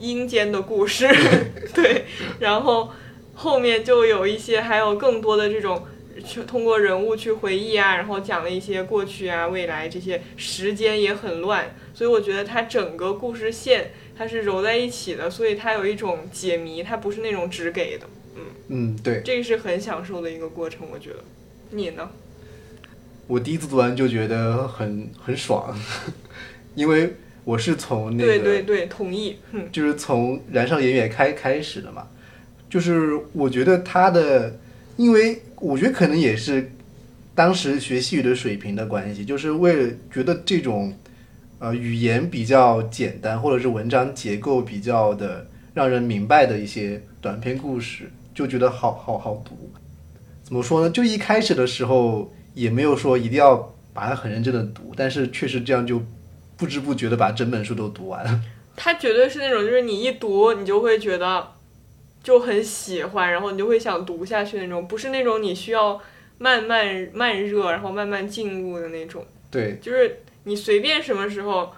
[0.00, 1.08] 阴间的故事，
[1.72, 2.06] 对，
[2.40, 2.90] 然后
[3.34, 5.86] 后面就有一些还有更多的这种
[6.24, 13.92] 去通过人物去回忆啊，然后讲了一些过去啊、未来这些，时间也很乱，所以我觉得它整个故事线。
[14.18, 18.06] 它是揉在一起的，所以它有一种解谜，它不是那种只给的。
[18.34, 21.18] 嗯嗯，对，这个是很享受的一个过程，我觉得。
[21.70, 22.10] 你呢？
[23.28, 25.72] 我第一次读完就觉得很很爽，
[26.74, 29.36] 因为我是从那个对对对，同意。
[29.52, 32.08] 嗯，就是从《燃烧颜野》开开始的嘛，
[32.68, 34.58] 就是我觉得他的，
[34.96, 36.72] 因为我觉得可能也是
[37.36, 40.92] 当时学西语的水平的关系，就是为了觉得这种。
[41.60, 45.44] 呃，语言比较简单，或者是文章结构比较的
[45.74, 49.70] 让人明白的一些短篇故事，就觉得好好好读。
[50.44, 50.90] 怎么说呢？
[50.90, 56.00] 就一开始的时候也没有说一定要把它很认真的读，但是确实这样就
[56.56, 58.40] 不知不觉的把整本书都读完了。
[58.76, 61.44] 它绝对是那种，就是你一读你就会觉得
[62.22, 66.00] 就很喜欢，然后你就会想读下去那种，不是那种你需要
[66.38, 69.26] 慢慢慢热，然后慢慢进入的那种。
[69.50, 70.20] 对，就是。
[70.48, 71.70] 你随便什么时候，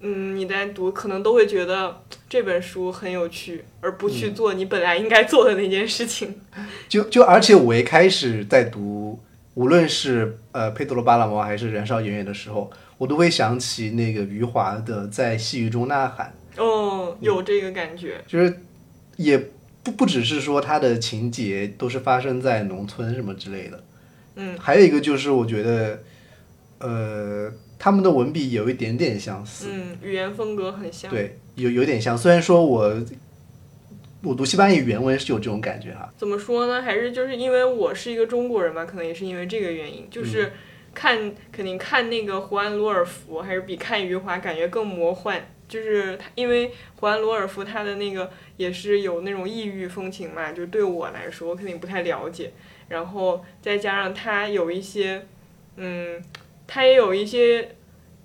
[0.00, 6.40] 嗯，你在读，可能都会觉得这本书很有趣，而不去做你本来应该做的那件事情。
[6.88, 9.20] 就就而且我一开始在读，
[9.52, 16.32] 无论是呃佩德罗巴拉摩还是燃烧颜野的时候，我都会想起那个余华的在细雨中呐喊。
[16.56, 18.60] 哦，有这个感觉，就是
[19.16, 19.36] 也
[19.82, 23.84] 不不只是说它的情节都是发生在农村什么之类的，
[24.36, 26.02] 嗯，还有一个就是我觉得，
[26.78, 27.52] 呃。
[27.82, 32.16] 他们的文笔有一点点相似，嗯，语言风格很像，对，有有点像。
[32.16, 33.02] 虽然说我
[34.22, 36.12] 我读西班牙语原文是有这种感觉哈。
[36.18, 36.82] 怎么说呢？
[36.82, 40.52] 还是就是因为我是一个中国人嘛，可能也是因为这个原因，就是
[40.94, 45.42] 看肯定看那个胡安·罗尔福还是比看余华感觉更魔幻。
[45.66, 52.52] 就是他，因为胡安·罗尔夫他的那个也是有那种异域风情嘛，就对我来说我肯定不太了解。
[52.88, 55.24] 然后再加上他有一些，
[55.76, 56.22] 嗯。
[56.72, 57.74] 他也有一些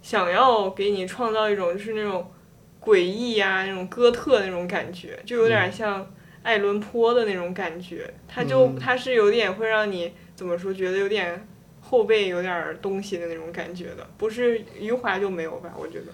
[0.03, 2.31] 想要给你创造一种就是那种
[2.79, 6.07] 诡异呀、那种哥特那种感觉，就有点像
[6.43, 8.13] 爱伦坡的那种感觉。
[8.27, 11.47] 他就他是有点会让你怎么说，觉得有点
[11.81, 14.05] 后背有点东西的那种感觉的。
[14.15, 15.73] 不是余华就没有吧？
[15.75, 16.05] 我觉得。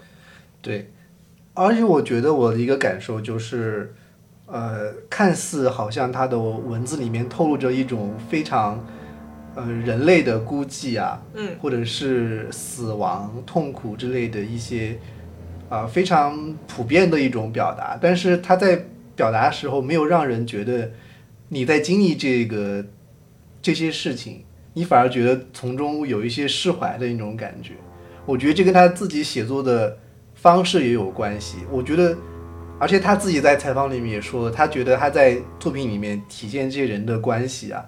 [0.62, 0.90] 对，
[1.52, 3.94] 而且我觉得我的一个感受就是，
[4.46, 8.82] 呃，看似好像他的文字里面透露着一种非常。
[9.54, 14.98] 呃，人类的孤寂啊，嗯，或者是死亡、痛苦之类的一些，
[15.68, 17.98] 啊，非常普遍的一种表达。
[18.00, 18.84] 但是他在
[19.14, 20.90] 表达的时候，没有让人觉得
[21.48, 22.82] 你在经历这个
[23.60, 27.74] 这些事情，你反而觉得从中有一些释怀的一种感觉。
[28.24, 29.98] 我觉得这跟他自己写作的
[30.34, 31.58] 方式也有关系。
[31.70, 32.16] 我觉得，
[32.78, 37.84] 而且他自己在采访里面也说，他觉得他在作品里面体现这些人的关系啊，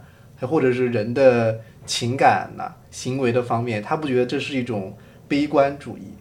[0.47, 4.97] 或者是人的情感呐、行为的方面，他不觉得这是一种
[5.29, 6.15] 悲观主义。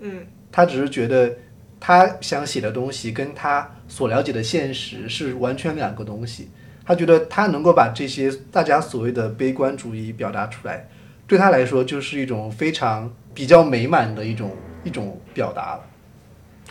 [0.00, 1.36] 嗯他只是觉得
[1.78, 6.48] 他想写的东西跟他所了解的现实是完全两个东西。
[6.84, 10.88] 他觉得他能够把这些大家所谓的悲观主义表达出来，
[11.26, 15.86] 对他来说就是一种非常比较美满的一种一种表达了。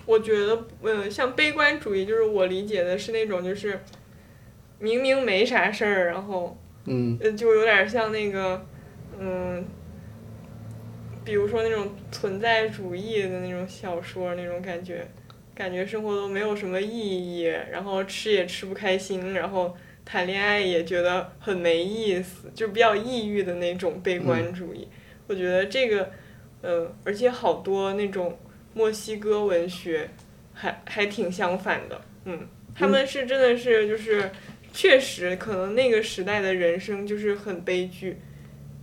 [0.06, 3.80] 我觉得，嗯，像悲观主义，就是我理解的是那种，就是
[4.80, 6.58] 明明没啥事儿，然后，
[6.89, 7.17] 嗯。
[7.21, 8.65] 呃，就有点像那个，
[9.17, 9.63] 嗯，
[11.23, 15.08] 比如说那种存在主义的那种小说那种感觉，
[15.56, 24.88] 感觉生活都没有什么意义，然后吃也吃不开心，然后谈恋爱也觉得很没意思，就比较抑郁的那种悲观主义。
[25.28, 26.12] 我觉得这个，
[26.63, 28.39] 嗯，而且好多那种
[28.73, 30.10] 墨西哥文学
[30.54, 34.32] 还还挺相反的，嗯，他们是真的是就是
[34.74, 38.18] 确实可能那个时代的人生就是很悲剧，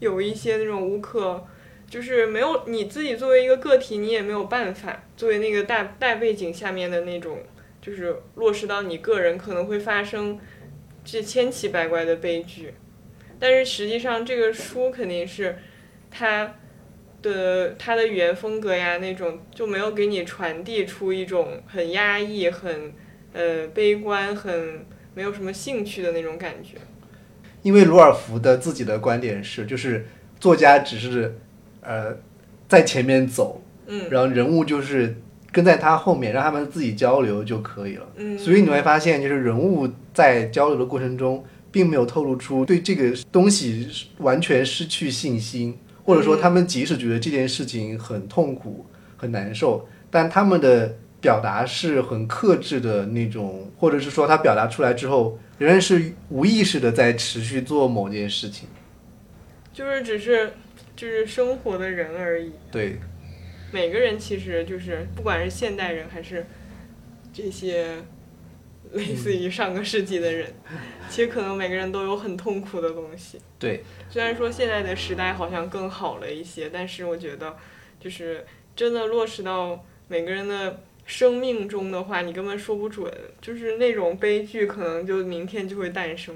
[0.00, 1.46] 有一些那种无可。
[1.88, 7.38] 就是没有你自己作为一个个体，你也没有办法作为那个大大背景下面的那种，
[7.80, 10.36] 就是落实到你个人可能会发生
[11.04, 12.74] 这千奇百怪的悲剧。
[13.38, 15.56] 但是实际上，这个书肯定是
[16.10, 16.56] 它
[17.22, 22.92] 的它的语言风格呀，那种就没有给你传递出一种很压抑、很
[23.32, 24.84] 呃悲观、很
[25.16, 26.76] 没有什么兴趣的那种感觉。
[27.62, 30.06] 因为鲁尔福的自己的观点是，就是
[30.38, 31.34] 作家只是
[31.80, 32.14] 呃
[32.68, 35.16] 在前面走，嗯然后人物就是
[35.50, 38.06] 跟在他后面，让他们自己交流就可以了。
[38.16, 48.84] 嗯，所以你会发现，就是人物在交流的过程中，并没有透露出对这个东西完全失去信心，或者说他们即使觉得这件事情很痛苦、
[49.16, 58.68] 很难受，但他们的表达是很克制的那种，或者是说他表达出来之后，仍然是无意识的在持续做某件事情。
[59.72, 60.52] 就是只是
[60.94, 62.52] 就是生活的人而已。
[62.70, 63.00] 对，
[63.72, 66.46] 每个人其实就是不管是现代人还是
[67.32, 67.96] 这些
[68.92, 70.54] 类似于上个世纪的人，
[71.10, 73.40] 其实可能每个人都有很痛苦的东西。
[73.58, 77.56] 对，虽然说现在的时代好像更好了一些，但是我觉得
[77.98, 86.34] 就是真的落实到每个人的生命中的话，你根本说不准，就是那种悲剧可能就明天就会诞生。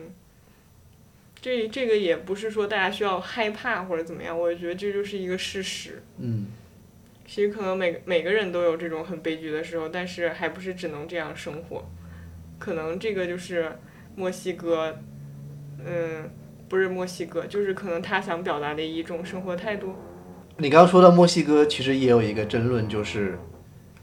[1.43, 6.03] 这这个也不是说大家需要害怕或者怎么样，我觉得这就是一个事实。
[6.19, 6.47] 嗯，
[7.27, 11.91] 其实可能每每个人都有这种很悲剧的时候，但是还不是只能这样生活。
[12.59, 13.73] 可能这个就是
[14.17, 14.99] 墨西哥，
[15.85, 16.31] 嗯，
[16.69, 19.95] 不是墨西哥，就是可能他想表达的一种生活态度。
[20.59, 23.39] 你刚刚说到墨西哥，其实也有一个争论，就是，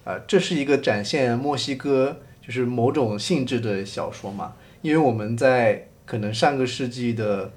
[0.08, 4.54] 呃，这是一个展现墨西哥就是某种性质的小说嘛？
[4.82, 7.52] 因为我们在可能上个世纪的，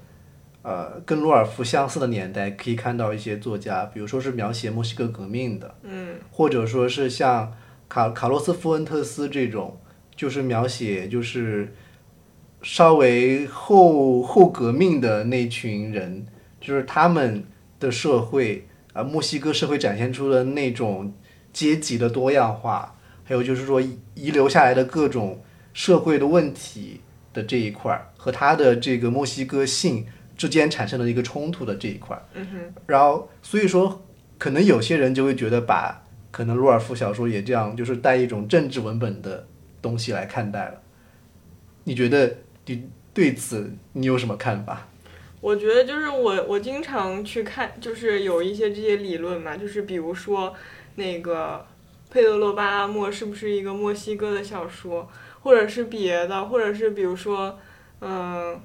[0.61, 7.53] 呃，跟罗尔夫相似的年代，可以看到一些作家，比如说是描写墨西哥革命的，嗯或者说是像
[7.87, 9.79] 卡卡洛斯·福恩特斯这种，
[10.13, 11.73] 就是描写就是
[12.61, 16.27] 稍微后后革命的那群人，
[16.59, 17.45] 就是他们
[17.79, 21.13] 的社会啊、墨西哥社会展现出的那种
[21.53, 27.01] 阶级的多样化，还有就是说遗遗留下来的各种社会的问题
[27.33, 32.23] 的这一块儿，和他的这个墨西哥性之间产生的一个冲突的这一块儿。
[32.33, 34.05] 嗯哼，然后所以说，
[34.37, 39.47] 可能有些人就会觉得把可能洛尔夫小说也这样，就是带一种政治文本的
[39.81, 40.81] 东西来看待了。
[41.83, 44.87] 你觉得你对此你有什么看法？
[45.41, 50.53] 我觉得就是我我经常去看，就是有一些这些理论嘛，就是比如说
[50.95, 51.65] 那个
[52.09, 55.09] 佩德罗巴拉莫是不是一个墨西哥的小说，
[55.41, 57.59] 或者是别的，或者是比如说，
[58.01, 58.61] 嗯。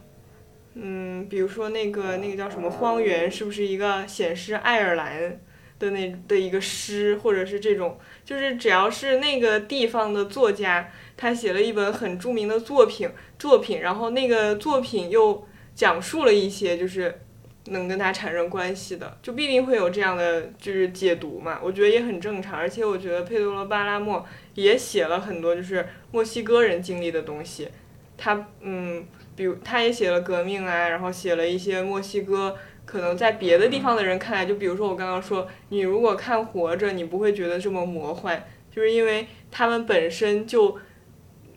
[0.79, 5.41] 嗯，比如说那个那个叫什么《荒原》，是不是一个显示爱尔兰
[5.79, 13.09] 的那的一个诗，或者是这种，就是只要是那个地方的作家，他写了一本很著名的作品
[13.39, 17.23] 作品，然后那个作品又讲述了一些就是
[17.67, 21.59] 能跟他产生关系的，就必定会有这样的就是解读嘛。
[21.63, 27.69] 我觉得也很正常，而且我觉得佩德罗巴拉莫也写了很多就是墨西哥人经历的东西，
[28.17, 29.07] 他嗯。
[29.37, 32.57] 比如，他也写了革命啊，然后写了一些墨西哥
[32.87, 38.43] 可能在别的地方的人看来，就比如说我刚刚说，你如果看《活着》，你不会觉得这么魔幻，
[38.75, 40.79] 就是因为他们本身就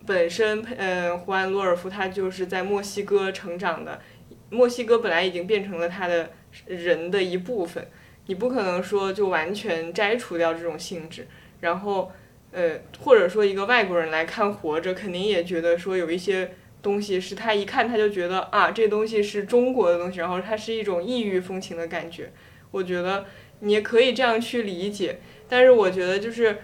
[0.05, 4.01] 本身，嗯，胡安·罗尔夫他就是在墨西哥成长的，
[4.49, 6.31] 墨西哥本来已经变成了他的
[6.65, 7.87] 人的一部分，
[8.25, 11.27] 你不可能说就完全摘除掉这种性质，
[11.61, 12.11] 然后
[12.51, 22.31] 呃，或者说一个外国人来看《活着》，肯定也觉得说有一些东西是他一看他就觉得啊，这东西是中国的东西，然后它是一种异域风情的感觉。
[22.71, 23.25] 我觉得
[23.59, 26.57] 你也可以这样去理解，但是我觉得就是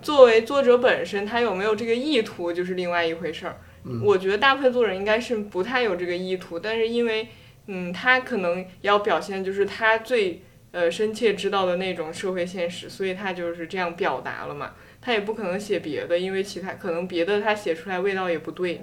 [0.00, 3.60] 作为作者本身，他有没有这个意图就是另外一回事儿。
[4.02, 7.28] 我觉得大部分作者应该是不太有这个意图，但是因为
[7.66, 14.72] 嗯，他可能要表现就是他最呃深切知道的那种社会现实，所以他就是这样表达了嘛。
[15.00, 18.80] 他也不可能写别的，因为其他可能别的他写出来味道也不对。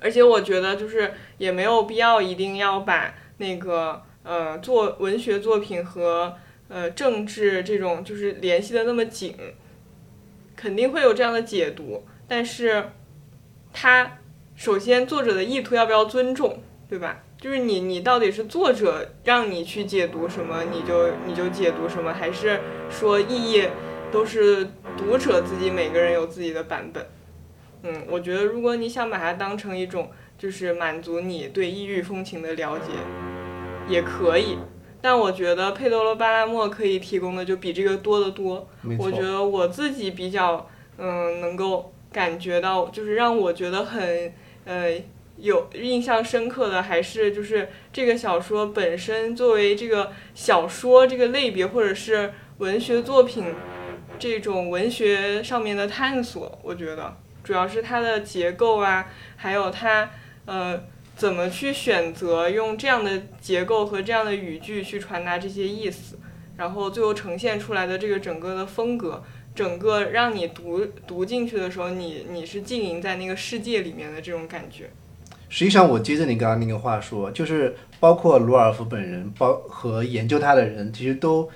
[0.00, 6.36] 而且我觉得就是也没有必要一定要把那个呃作文学作品和
[6.68, 9.36] 呃政治这种就是联系的那么紧，
[10.56, 12.90] 肯定会有这样的解读，但是
[13.72, 14.18] 他。
[14.56, 17.22] 首先，作者的意图要不要尊重，对吧？
[17.36, 23.68] 就是你，你到底是作者让你去解读什么，你就你就解读什么，还是说意义
[24.10, 27.04] 都是读者自己每个人有自己的版本？
[27.82, 32.92] 嗯，我觉得如果你想把它当成一种就是满足你对异域风情的了解，
[33.88, 34.56] 也可以。
[35.02, 38.66] 但我觉得佩德罗·巴拉莫可以提供的就比这个多得多。
[38.98, 44.32] 我觉得我自己比较嗯能够感觉到，就是让我觉得很。
[44.64, 45.00] 呃，
[45.36, 53.52] 有印象深刻的还是就是这个小说本身作为这个小说这个类别或者是文学作品
[54.18, 59.06] 这种文学上面的探索，我觉得主要是它的结构啊，
[59.36, 60.08] 还有它
[60.46, 60.80] 呃
[61.16, 66.18] 怎么去选择用这样的结构和这样的语句去传达这些意思，
[66.56, 69.22] 然后最后呈现出来的这个整个的风格。
[69.54, 74.90] 整个让你读读进去的时候，你你是浸淫在那个世界里面的这种感觉。
[75.48, 81.48] 实际上，我接着你刚刚那个话说，就是包括罗尔夫本人，包和研究他的人，其实都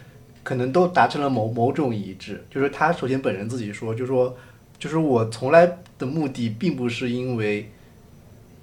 [0.44, 2.44] 可能都达成了某某种一致。
[2.48, 4.36] 就是他首先本人自己说，就说
[4.78, 7.68] 就是我从来的目的并不是因为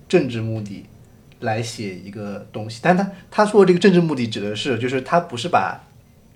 [0.08, 0.86] 政治目的
[1.42, 5.82] 来写一个东西，但他他说这个政治目的指的是，就是他不是把。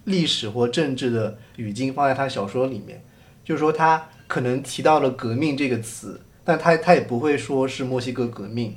[0.09, 3.01] 历史或政治的语境放在他小说里面，
[3.45, 8.75] 就是说他可能提到了“革命”这个词，但他他也不会说是墨西哥革命，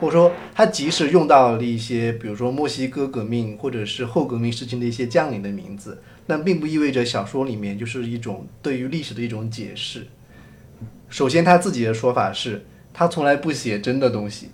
[0.00, 10.06] 或者说他即使用到了一些，比如说墨西哥革命或者是后革命时期的一些将领的名字，但并不意味着小说里面就是一种对于历史的一种解释。
[11.08, 14.50] 首先，他自己的说法是他从来不写真的东西，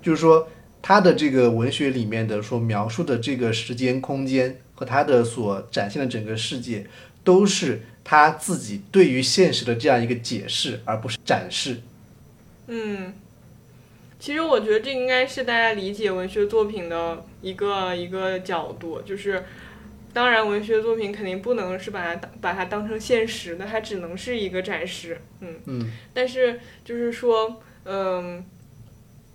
[0.00, 0.48] 就是说
[0.80, 4.56] 他的这个文学里面的所描述的这个时间空间。
[4.76, 6.86] 和他的所展现的整个世界，
[7.24, 11.80] 都是他自己对于现实的这样一个解释，而不是展示。
[12.68, 13.14] 嗯，
[14.20, 19.44] 其实我觉得这应该是大家理解文学作品的一个一个角度，就是
[20.12, 25.18] 当然文学作品肯定不能是把它当把它当成现实的，它只能是一个展示。
[25.40, 25.90] 嗯嗯。
[26.12, 28.44] 但是就是说，嗯，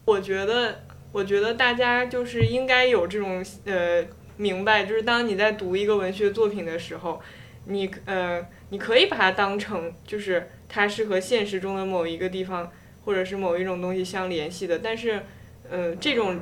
[0.05, 4.05] 我觉得我觉得大家就是应该有这种呃。
[4.37, 7.21] 明白，就是当你在读一个文学作品的时候，
[7.65, 12.71] 你呃，你可以把它当成就是它是和现实中的某一个地方
[13.05, 15.21] 或者是某一种东西相联系的，但是，
[15.69, 16.39] 呃，这种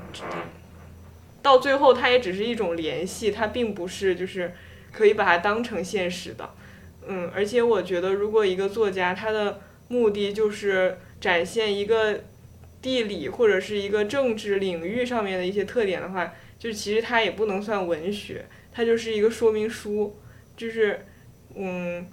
[1.42, 4.54] 到最后它也只是一种联系，它并不是就是
[4.94, 6.50] 可以把它当成现实的，
[7.06, 9.60] 嗯，而且我觉得如果一个作家他的
[9.90, 12.24] 目的就是展现一个
[12.82, 16.34] 地理或者是一个政治领域上面的一些特点的话。
[16.60, 20.14] 就其实它也不能算文学，它就是一个说明书，
[20.57, 21.05] 就是，
[21.55, 22.05] 嗯，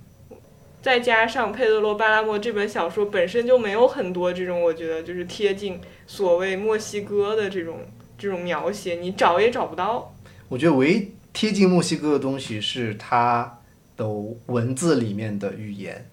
[0.80, 7.80] 再加上佩德罗·巴拉莫这本小说本身就没有很多这种我觉得就是贴近所谓墨西哥的这种
[8.16, 10.14] 这种描写，你找也找不到。
[10.49, 13.61] 我觉得唯一贴近墨西哥的东西是它
[13.97, 14.09] 的
[14.47, 16.09] 文字里面的语言，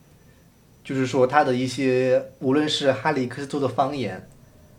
[0.83, 4.27] 就是说它的一些无论是哈里克斯多的方言，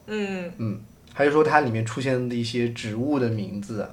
[0.08, 0.80] 嗯嗯。
[1.16, 3.88] 还是说它里面出现的一些植物的名字，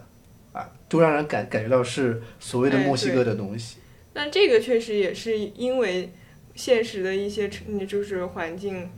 [0.51, 3.77] 啊，都让人感感觉到是所谓的墨西哥的东西。
[4.13, 6.11] 那这个确实也是因为
[6.55, 7.47] 现实的一些
[7.87, 8.89] 就是环境，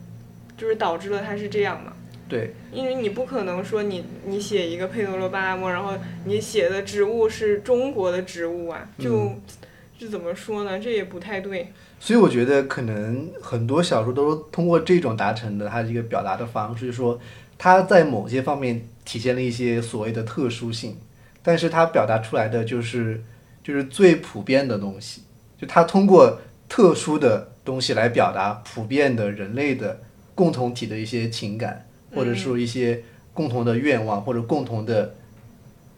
[0.58, 1.92] 就是导致了它是这样嘛。
[2.30, 2.54] 对。
[2.72, 5.94] 因为你不可能说你你写一个佩德罗巴拉莫，然后
[6.24, 9.34] 你写的植物是中国的植物啊，就
[10.00, 10.80] 就怎么说呢？
[10.80, 11.68] 这也不太对。
[12.00, 17.20] 所以我觉得可能很多小说都是通过这种达成的，它一个表达的方式，就是说。
[17.58, 20.98] 它在某些方面体现了一些所谓的特殊性，
[21.42, 23.24] 但是它表达出来的就是
[23.64, 25.22] 就是最普遍的东西，
[25.58, 30.02] 就它通过特殊的东西来表达普遍的人类的
[30.36, 35.16] 共同体的一些情感，或者说一些共同的愿望或者共同的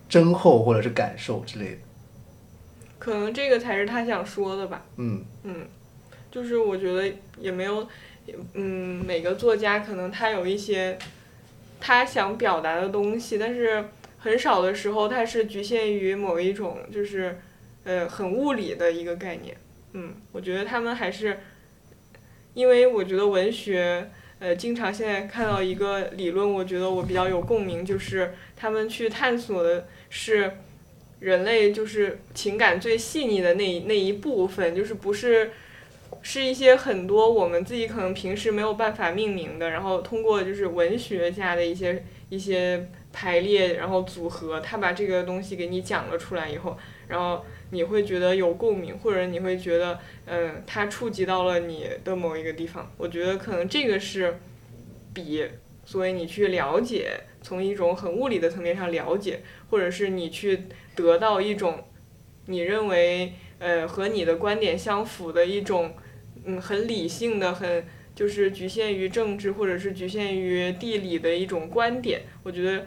[0.08, 1.78] 真后或者是感受之类的。
[3.00, 4.84] 可能这个才是他想说的吧。
[4.98, 5.68] 嗯嗯，
[6.32, 7.88] 就是我觉得也没有，
[8.54, 10.98] 嗯，每个作家可能他有一些
[11.86, 13.86] 他想表达的东西，但是
[14.18, 17.38] 很少的时候他是局限于某一种就是
[17.84, 19.56] 呃很物理的一个概念。
[19.94, 21.38] 嗯，我觉得他们还是，
[22.56, 24.10] 因为我觉得文学。
[24.38, 30.52] 呃，经常现在看到一个理论，我觉得我比较有共鸣，就是他们去探索的是
[31.22, 35.52] 人类就是情感最细腻的那那一部分，就是不是
[36.22, 46.78] 是一些很多我们自己可能平时没有办法命名的，然后通过就是文学家的一些一些排列，然后组合，他把这个东西给你讲了出来以后，
[47.08, 50.00] 然后你会觉得有共鸣，或者你会觉得。
[50.28, 54.40] 嗯，它触及到了你的某一个地方，我觉得可能这个是
[55.14, 55.46] 比，
[55.86, 57.12] 所以你去了解，
[57.44, 60.64] 从一种很物理的层面上了解，或者是你去
[60.96, 61.84] 得到一种
[62.48, 65.94] 你认为呃和你的观点相符的一种
[66.46, 72.86] 嗯很理性的很就是局限于政治或者是局限于地理的一种观点，我觉得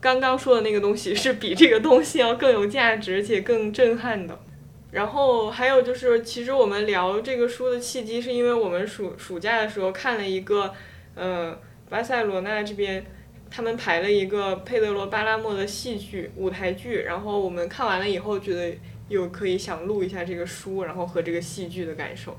[0.00, 4.38] 刚刚说的那个东西是比这个东西要更有价值而且更震撼的。
[4.90, 10.72] 然后还有就是，其实我们聊这个书的契机，是因为我们暑暑假的时候看了一个，
[11.16, 13.04] 呃，巴塞罗那这边
[13.50, 18.72] 他们排了一个佩德罗巴拉莫的戏剧舞台剧，然后我们看完了以后，觉得
[19.08, 22.36] 又可以想录一下这个书，然后和这个戏剧的感受。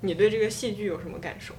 [0.00, 1.54] 你对这个戏剧有什么感受？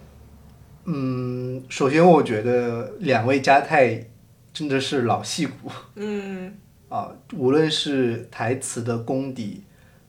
[0.85, 4.07] 嗯，首先我觉得两位加泰
[4.53, 5.71] 真的是老戏骨。
[5.95, 6.53] 嗯。
[6.89, 9.63] 啊，无论是台词的功底。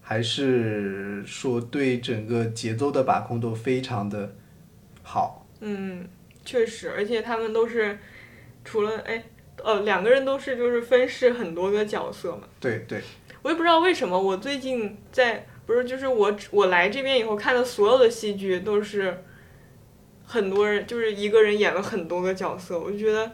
[0.05, 4.35] 还是说对整个节奏的把控都非常的
[5.03, 5.47] 好。
[5.61, 6.07] 嗯，
[6.45, 7.97] 确实，而且他们都是
[8.65, 9.25] 除了哎，
[9.63, 12.43] 呃，两个人都是就是分饰很多个角色嘛。
[12.61, 13.01] 对对。
[13.43, 19.23] 我也不知道为什么，我最近在不是就是我我来这边以后看的所有的戏剧都是
[20.25, 23.31] 很多人就是一个人演了很多个角色，我就觉得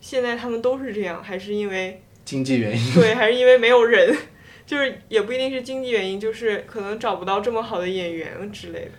[0.00, 2.94] 现在他们都是这样，还是因为经济原因？
[2.94, 4.16] 对，还是因为没有人。
[4.66, 8.90] 就是也不一定是经济原因，就是可能找不到这么好的演员之类的，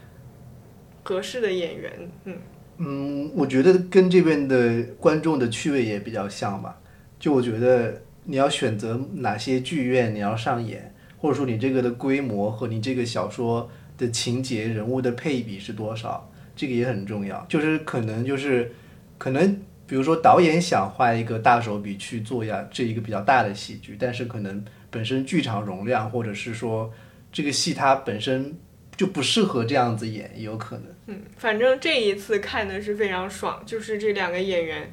[1.04, 1.92] 合适的演员，
[2.24, 2.38] 嗯
[2.78, 6.80] 嗯，我觉得跟这边的观众的趣味也比较像吧。
[7.20, 13.68] 就我觉得你要选择哪些剧院你要上演，或者说你这个的规模和你这个小说
[13.98, 17.44] 的情节人物的配比是多少，这个也很重要。
[17.50, 18.72] 就是可能就是
[19.18, 24.64] 可能比如说导演想画一个大手笔去做呀这一个比较大的喜剧，但是可能。
[24.90, 26.92] 本身剧场容量，或者是说
[27.30, 28.58] 这个戏它本身
[28.96, 30.86] 就不适合这样子演，也有可能。
[31.08, 34.90] 嗯，反正这一次看的是非常爽，就是这两个演员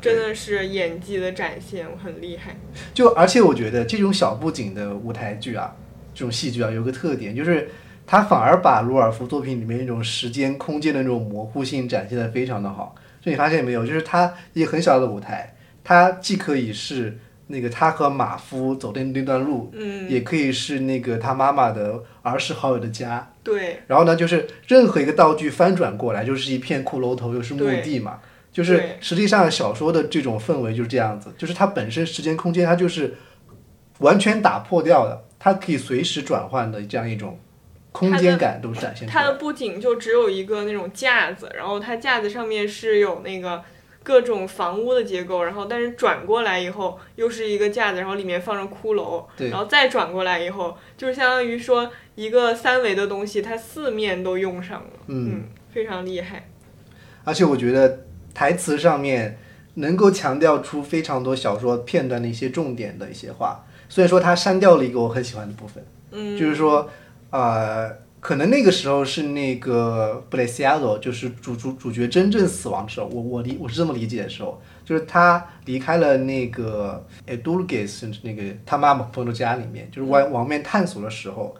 [0.00, 2.56] 真的是演技的展现，很厉害。
[2.94, 5.74] 就而且我觉得这种小布景的舞台剧啊，
[6.14, 7.68] 这种戏剧啊，有个特点，就是
[8.06, 12.94] 它反而把鲁尔夫作品里面那种时间、空间的那种模糊性展现的非常的好。
[13.20, 17.18] 就你发现没有，就是它一个很小的舞台，它既可以是。
[17.50, 23.80] 那个他和马夫走的那段路，嗯，也可以是那个他妈妈的儿时好友的家，对。
[23.86, 28.18] 然后呢，就是任何一个道具翻转过来，就是一片骷髅头，又是墓地嘛。
[28.52, 33.14] 就是实际上小说的这种氛围就是这样子，就是它本身时间空间它就是
[33.98, 37.38] 完全打破掉的，它可以随时转换的这样一种
[37.92, 39.22] 空间感都展现出来。
[39.22, 43.62] 它的布景就只有一个那种架子，然后它架子上面是有那个。
[44.00, 56.48] 各种房屋的结构，然后但是转过来以后又是一个架子，然后里面放着骷髅，然后再转过来以后，就是相当于说一个三维的东西，它四面都用上了，嗯，非常厉害。
[57.24, 58.06] 而且我觉得
[58.38, 59.36] 台词上面
[59.74, 66.88] 能够强调出非常多小说片段的一些重点的一些话，所以说他删掉了一个我很喜欢的部分，嗯，就是说，
[67.30, 68.06] 呃。
[68.20, 81.54] 可能那个时候是那个布雷西亚罗，就是主主主角真正死亡的时候，我我理我是这么理解的时候，就是他离开了那个埃杜鲁盖斯那个他妈妈朋友的家里面，就是往往面探索的时候，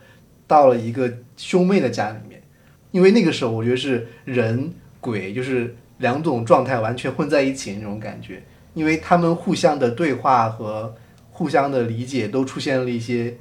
[0.49, 2.43] 到了一个兄妹的家里面，
[2.91, 8.43] 因为那个时候我觉得是人鬼就是两种状态完全混在一起那种感觉，
[8.75, 10.95] 因为他们互相的对话和
[11.31, 13.37] 互相的理解都出现了一些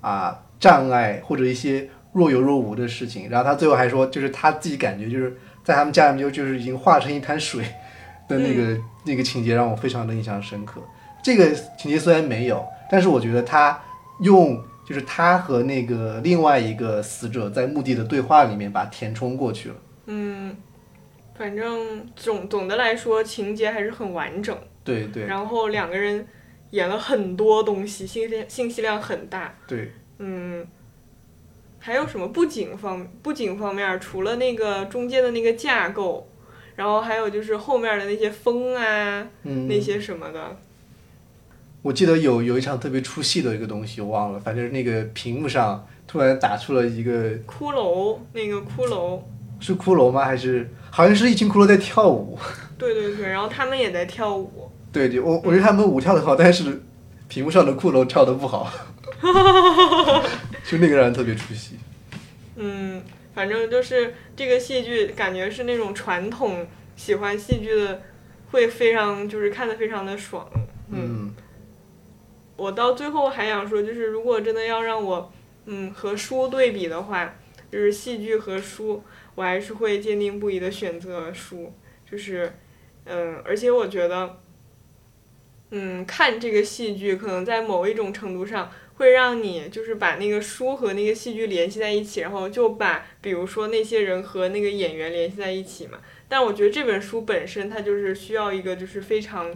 [0.00, 1.88] 啊障碍或者一些。
[2.14, 7.64] 若有若无的事情，然后他最后还说，就是他自己感觉就是在他们家里面就就是已经化成一滩水
[8.28, 10.80] 的那个那个情节，让我非常的印象深刻。
[11.24, 13.76] 这个情节虽然没有，但是我觉得他
[14.20, 19.74] 用就是他和那个另外一个死者在墓地的对话里面把填充过去了。
[20.06, 20.54] 嗯，
[21.34, 24.56] 反正总总的来说情节还是很完整。
[24.82, 25.26] 对对。
[25.26, 26.26] 然后两个人
[26.70, 29.54] 演了很多东西，信息信息量很大。
[29.66, 29.92] 对。
[30.18, 30.66] 嗯，
[31.80, 36.28] 还有什么布景方布景方面，除了那个中间的那个架构，
[36.76, 40.56] 然后还有就是后面的那些风啊，嗯，那些什么的。
[41.82, 49.20] 我记得有有一场特别出戏的一个东西，我忘了，反正那个屏幕上突然打出了一个骷髅，那个骷髅，
[49.66, 50.24] 是骷髅吗？
[50.24, 52.38] 还是好像是一群骷髅在跳舞？
[52.76, 54.70] 对对对，然后他们也在跳舞。
[54.92, 56.82] 对对，我我觉得他们舞跳的好，但是
[57.28, 58.70] 屏幕上的骷髅跳的不好，
[60.64, 61.78] 就那个让人特别出戏。
[62.56, 63.02] 嗯，
[63.34, 68.02] 反正就是这个戏剧，感觉是那种传统喜欢戏剧的，
[68.50, 70.46] 会非常就是看的非常的爽。
[70.90, 71.32] 嗯，
[72.56, 75.32] 我到最后还想说，就是如果真的要让我，
[75.64, 77.34] 嗯，和书对比的话，
[77.70, 79.02] 就是戏剧和书，
[79.34, 81.72] 我还是会坚定不移的选择书。
[82.10, 82.52] 就是，
[83.04, 84.40] 嗯，而且我觉得，
[85.70, 95.98] 嗯，看这个戏剧可能在某一种程度上会让你就是把那个书和那个戏剧联系在一起，然后就把比如说那些人和那个演员联系在一起嘛。
[96.28, 99.52] 但我觉得这本书本身它就是需要一个就是非常。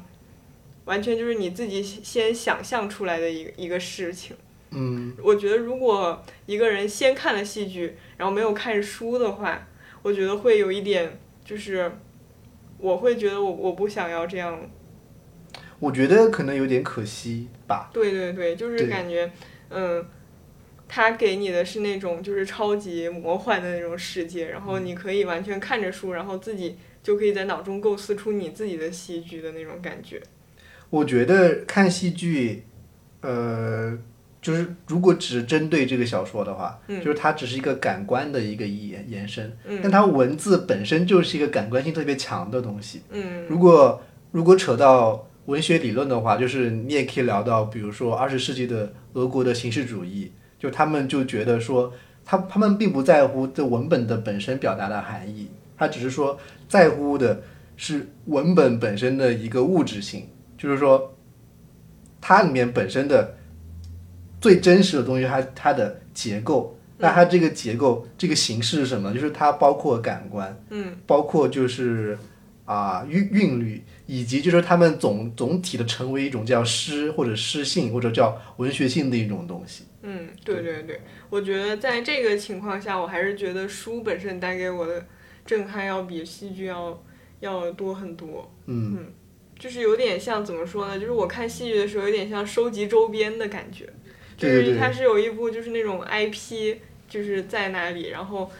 [0.85, 4.35] 完全就是你自己先想象出来的一个一个事情。
[4.71, 9.67] 嗯，我觉得如果一个人先看了戏剧，然后没有看书的话，
[10.03, 11.91] 我觉得会有一点，就是
[12.79, 14.69] 我会觉得我我不想要这样。
[15.81, 17.89] 我觉得可能有点可惜吧。
[17.93, 19.31] 对对对，就是感觉，
[19.71, 20.05] 嗯，
[20.89, 30.21] 他给你的是那种就是超级魔幻的那种世界，然后你可以完全看着书，然后自己就可以在脑中构思出你自己的戏剧的那种感觉。
[30.91, 32.65] 我觉得看戏剧，
[33.21, 33.97] 呃，
[34.41, 36.99] 就是如果只针对这个小说的话，嗯。
[37.03, 39.81] 就是它只是一个感官的一个延延伸，嗯。
[39.83, 43.03] 但它文字本身就是一个感官性特别强的东西。
[43.11, 43.45] 嗯。
[43.49, 51.93] 如果如果扯到文学理论的话，就是你也可以聊到，比如说二十世纪的俄国的形式主义，就他们就觉得说，
[52.25, 57.41] 他他们并不在乎这文本的本身表达的含义，他只是说在乎的
[57.77, 60.29] 是文本本身的一个物质性，
[60.59, 61.15] 就是说，
[62.21, 63.38] 它里面本身的
[64.41, 66.75] 最真实的东西，它它的结构。
[67.01, 69.15] 那它这个结构，这个形式是什么？
[69.15, 72.19] 就是它包括感官，嗯包括就是
[72.65, 79.85] 啊韵韵律，以及就是他们总总体的成为一种叫诗或者诗性或者叫文学性的一种东西。
[80.03, 85.07] 嗯，对对对，我觉得在这个情况下，我还是觉得书本身带给我的
[85.47, 87.01] 震撼要比戏剧要
[87.39, 88.53] 要多很多。
[88.67, 89.07] 嗯
[89.57, 90.99] 就是有点像怎么说呢？
[90.99, 93.89] 就是我看戏剧的时候，有点像收集周边的感觉。
[94.39, 96.77] 就是它是有一部就是那种 IP，
[97.09, 98.51] 就是在那里，然后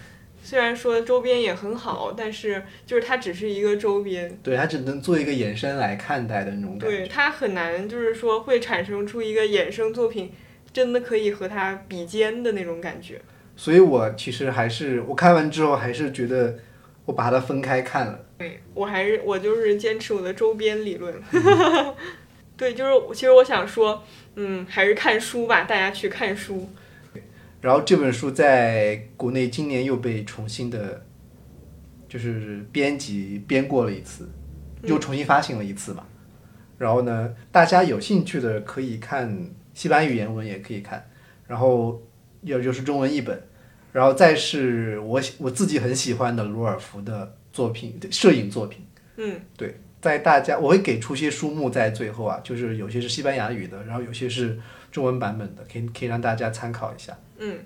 [0.43, 6.97] 虽然说周边也很好，但是就是它只是一个周边，对，它只能做一个衍生来看待的那种感觉。
[6.97, 10.33] 对它很难就是说会产生出一个衍生作品，
[10.73, 13.21] 真的可以和它比肩的那种感觉。
[13.57, 16.59] 所以我其实还是我看完之后还是觉得
[17.05, 18.25] 我把它分开看了。
[18.39, 21.15] 对我还是我就是坚持我的周边理论。
[22.59, 24.05] 对，就是其实我想说，
[24.35, 26.69] 嗯，还是看书吧，大家去看书。
[27.61, 31.05] 然后这本书在国内今年又被重新的，
[32.09, 34.29] 就是编辑编过了一次，
[34.83, 36.05] 又重新发行了一次嘛。
[36.77, 41.09] 然后呢，大家有兴趣的可以看西班牙语原文，也可以看。
[41.47, 42.03] 然后
[42.43, 43.43] 要就是中文译本，
[43.93, 48.87] 然后再是我喜我自己很喜欢的罗尔福的作品，摄影作品。
[49.17, 49.41] 嗯
[50.01, 54.59] 在大家我会给出些书目在最后啊，就是有些是西班牙语的，然后有些是
[54.93, 57.19] 中文版本的，可以可以让大家参考一下。
[57.39, 57.59] 嗯，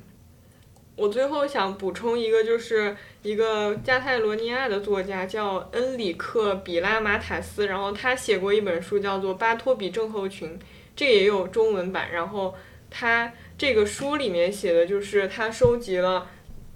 [0.96, 10.48] 我最后想补充一个，就是一个加泰罗尼亚的作家叫恩里克·比拉马塔斯，然后他写过一本书叫做《巴托比症候群》，
[10.96, 12.10] 这也有中文版。
[12.12, 12.54] 然后
[12.90, 16.26] 他这个书里面写的就是他收集了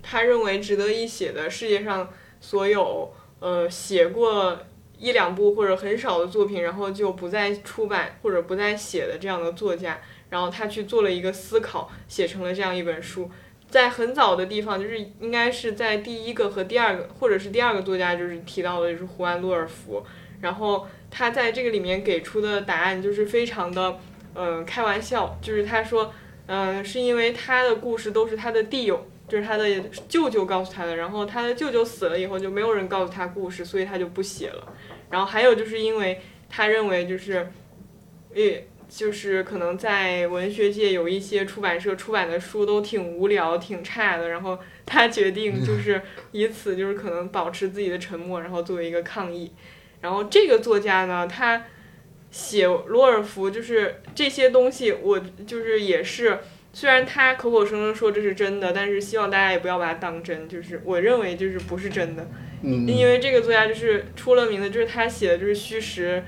[0.02, 2.08] 他认为值得一写的世界上
[2.40, 4.58] 所有呃写过
[4.98, 9.98] 一两部或者很少的作品，然后就不再出版或者不再写的这样的作家。
[10.28, 13.30] 然后他去做了一个思考，写成了这样一本书。
[13.68, 20.04] 在很早的地方，就是应该是在第一个和第二个，或者是第二个作家，就是提到的就是胡安·洛尔福。
[20.40, 23.98] 然后他在这个里面给出的答案就是非常的，
[24.34, 26.12] 嗯、开玩笑，就是他说，
[26.46, 34.72] 嗯、是因为他的故事都是他的弟友，就是他的舅舅告诉他的，然后他的舅舅死了以后就没有人告诉他故事，所以他就不写了。
[35.10, 37.50] 然后还有就是因为他认为就是，
[38.34, 38.42] 呃，
[38.88, 46.00] 就是可能在文学界有一些出版社出版的书都挺无聊、挺差的，然后他决定 就是
[46.32, 49.52] 以此就是可能保持自己的沉默，然后作为一个抗议。
[50.00, 51.64] 然后这个作家呢，他
[52.30, 56.38] 写罗尔福就是这些东西，我就是也是
[56.76, 60.46] 虽然他口口声声说这是真的，但是希望大家也不要把它当真。
[60.46, 62.28] 就是我认为就是不是真的，
[62.60, 66.22] 嗯，因为这个作家就是出了名的，就是他写的就是虚实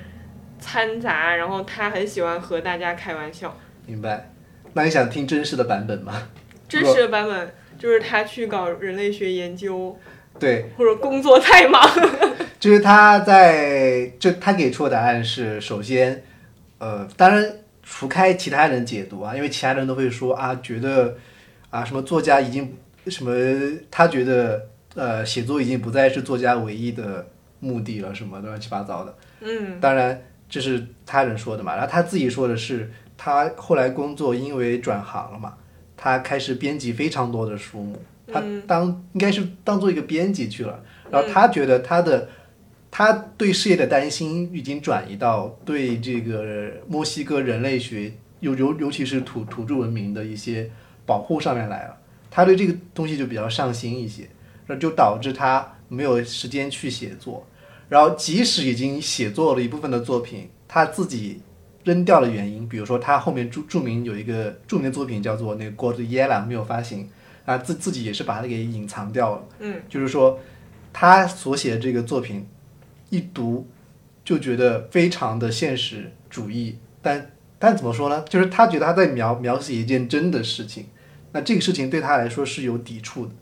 [0.58, 3.54] 掺杂，然后他很喜欢和大家开玩笑。
[3.84, 4.30] 明白。
[4.72, 6.28] 那你想听真实的版本吗？
[6.66, 9.98] 真实的版本就是他去搞人类学研究，
[10.40, 11.86] 对，或者工作太忙。
[12.58, 16.24] 就是他在就他给出的答案是，首先，
[16.78, 17.52] 呃，当然
[17.90, 21.16] 除开其他人解读啊，因为其他人都会说啊，觉得
[21.70, 22.76] 啊什么作家已经
[23.06, 23.32] 什么，
[23.90, 27.26] 他觉得呃写作已经不再是作家唯一的
[27.60, 29.14] 目的了，什么乱七八糟的。
[29.40, 35.54] 嗯，当然这是他人说的嘛，然后他自己说的是，他后来工作因为转行了嘛，
[35.96, 42.28] 他开始编辑非常多的书目，他当应该是当做一个编辑去了，然后他觉得他的。
[42.98, 50.68] 他对事业的担心已经转移到对这个墨西哥人类学，尤尤尤其是土土著文明的一些
[51.06, 51.96] 保护上面来了。
[52.28, 54.28] 他对这个东西就比较上心一些，
[54.66, 57.46] 那就导致他没有时间去写作。
[57.88, 61.40] 然后即使已经写作了一部分的作品，他自己
[61.84, 67.08] 扔掉的原因，比如说他后面著著名有一个著名的作品叫做那个《God Yella》没有发行，
[67.44, 69.44] 啊自自己也是把它给隐藏掉了。
[69.60, 70.40] 嗯，就是说
[70.92, 72.44] 他所写的这个作品。
[73.10, 73.66] 一读
[74.24, 78.22] 就觉得非常的现实主义，但但怎么说呢？
[78.28, 80.86] 就是他觉得他在描描写一件真的事情，
[81.32, 83.32] 那这个事情对他来说是有抵触的，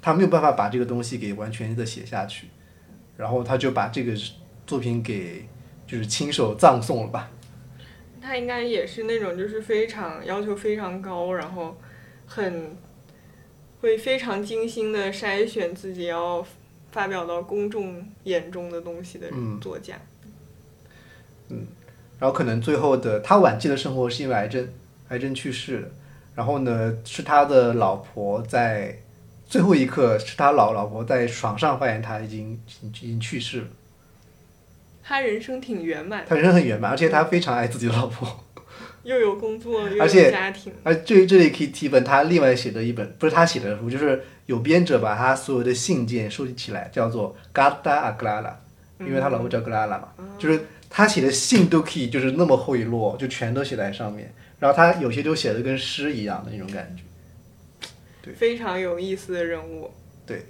[0.00, 2.46] 他没有办法把这个东西给完全的写下去，
[3.16, 4.14] 然后他就把这个
[4.66, 5.46] 作品给
[5.86, 7.30] 就是亲手葬送了吧。
[8.20, 11.76] 他应该也是那种就是非常要求非常高，然后
[12.26, 12.76] 很
[13.80, 16.46] 会非常精心的筛选自己要。
[16.92, 19.28] 发表到公众眼中的东西的
[19.60, 19.94] 作家，
[21.48, 21.66] 嗯，
[22.18, 24.68] 然后可能最后的他晚期的生活是因为癌症，
[25.08, 25.88] 癌症去世了。
[26.34, 28.96] 然后呢，是他的老婆在
[29.46, 33.66] 最后一刻，是他老老婆在床上发现他已经已经去世了。
[35.02, 38.44] 他人生挺圆满，他人生很圆满，而且他非常爱自己的老婆。
[39.02, 40.72] 又有工作，又有家庭。
[40.82, 48.52] 而这这里可以提本他另外写的一本，不是他写的书，就是有编者把他所有的信件收集起来，叫做《Gata Aglala》，
[49.06, 50.08] 因为他老婆叫格拉拉嘛，
[50.40, 54.34] 就是他写的信都可以就是那么厚一摞，就全都写在上面。
[54.58, 57.04] 然后他有些就写的跟诗一样的那种感觉，
[58.22, 59.88] 对，非常有意思的人物。
[60.26, 60.46] 对，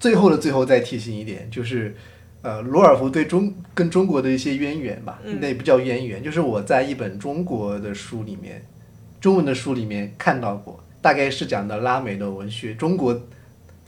[0.00, 1.94] 最后的最后再提醒一点，就是。
[2.42, 8.64] 呃，罗尔福对中跟中国的一些渊源吧，那也不叫渊源，就是我在一本中国的书里面，
[9.20, 13.16] 中文的书里面看到过，大概是讲的拉美的文学，中国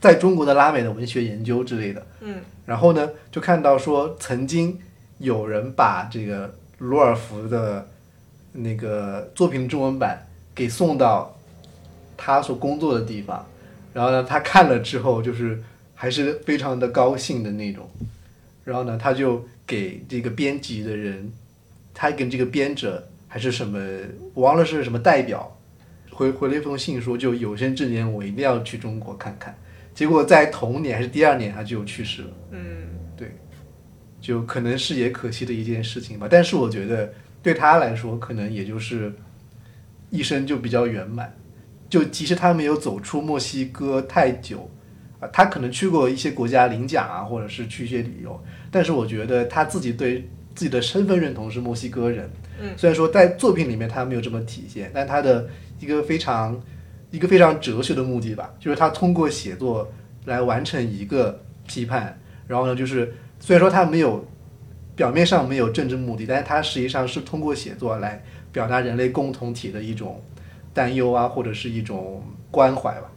[0.00, 2.06] 在中国的拉美的文学研究之类的。
[2.20, 4.78] 嗯，然后呢，就看到说曾经
[5.18, 7.88] 有人把这个罗尔福的
[8.52, 11.36] 那个作品中文版给送到
[12.16, 13.44] 他所工作的地方，
[13.92, 15.60] 然后呢，他看了之后就是
[15.96, 17.90] 还是非常的高兴的那种。
[18.62, 21.32] 然后呢，他就给这个编辑的人，
[21.92, 23.76] 他跟这个编者还是什么，
[24.34, 25.57] 忘了是什么代表，
[26.18, 29.56] 回回了一封信说，就有生之年我一定要去中国看看。
[29.94, 32.28] 结果在同年还是第二年他就去世了。
[32.50, 33.30] 嗯，对，
[34.20, 36.26] 就可能是也可惜的一件事情吧。
[36.28, 39.14] 但是我觉得对他来说，可能也就是
[40.10, 41.32] 一生就比较圆满。
[41.88, 44.68] 就即使他没有走出墨西哥太久。
[45.20, 48.40] 啊，他可能去过一些国家领奖啊，或者是去一些旅游，
[48.72, 52.28] 但是我觉得他自己对自己的身份认同是墨西哥人。
[52.60, 55.48] 嗯，虽然说在作品里面他没有这么体现，但他的
[55.78, 56.60] 一个非常
[57.10, 59.90] 一个非常哲学的目的吧，就是他通过写作
[60.26, 62.18] 来完成一个批判。
[62.46, 64.26] 然后呢，就是虽然说他没有
[64.96, 70.22] 表面上没有政治目的，但是他实际上是通过写作来表达人类共同体的一种
[70.72, 73.10] 担忧啊，或者是一种关怀吧。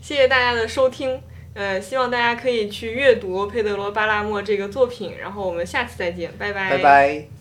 [0.00, 1.20] 谢谢大家的收听，
[1.54, 6.70] 呃，希望大家可以去阅读佩德罗·巴拉莫这个作品，然后我们下次再见，拜拜。
[6.70, 7.31] 拜拜。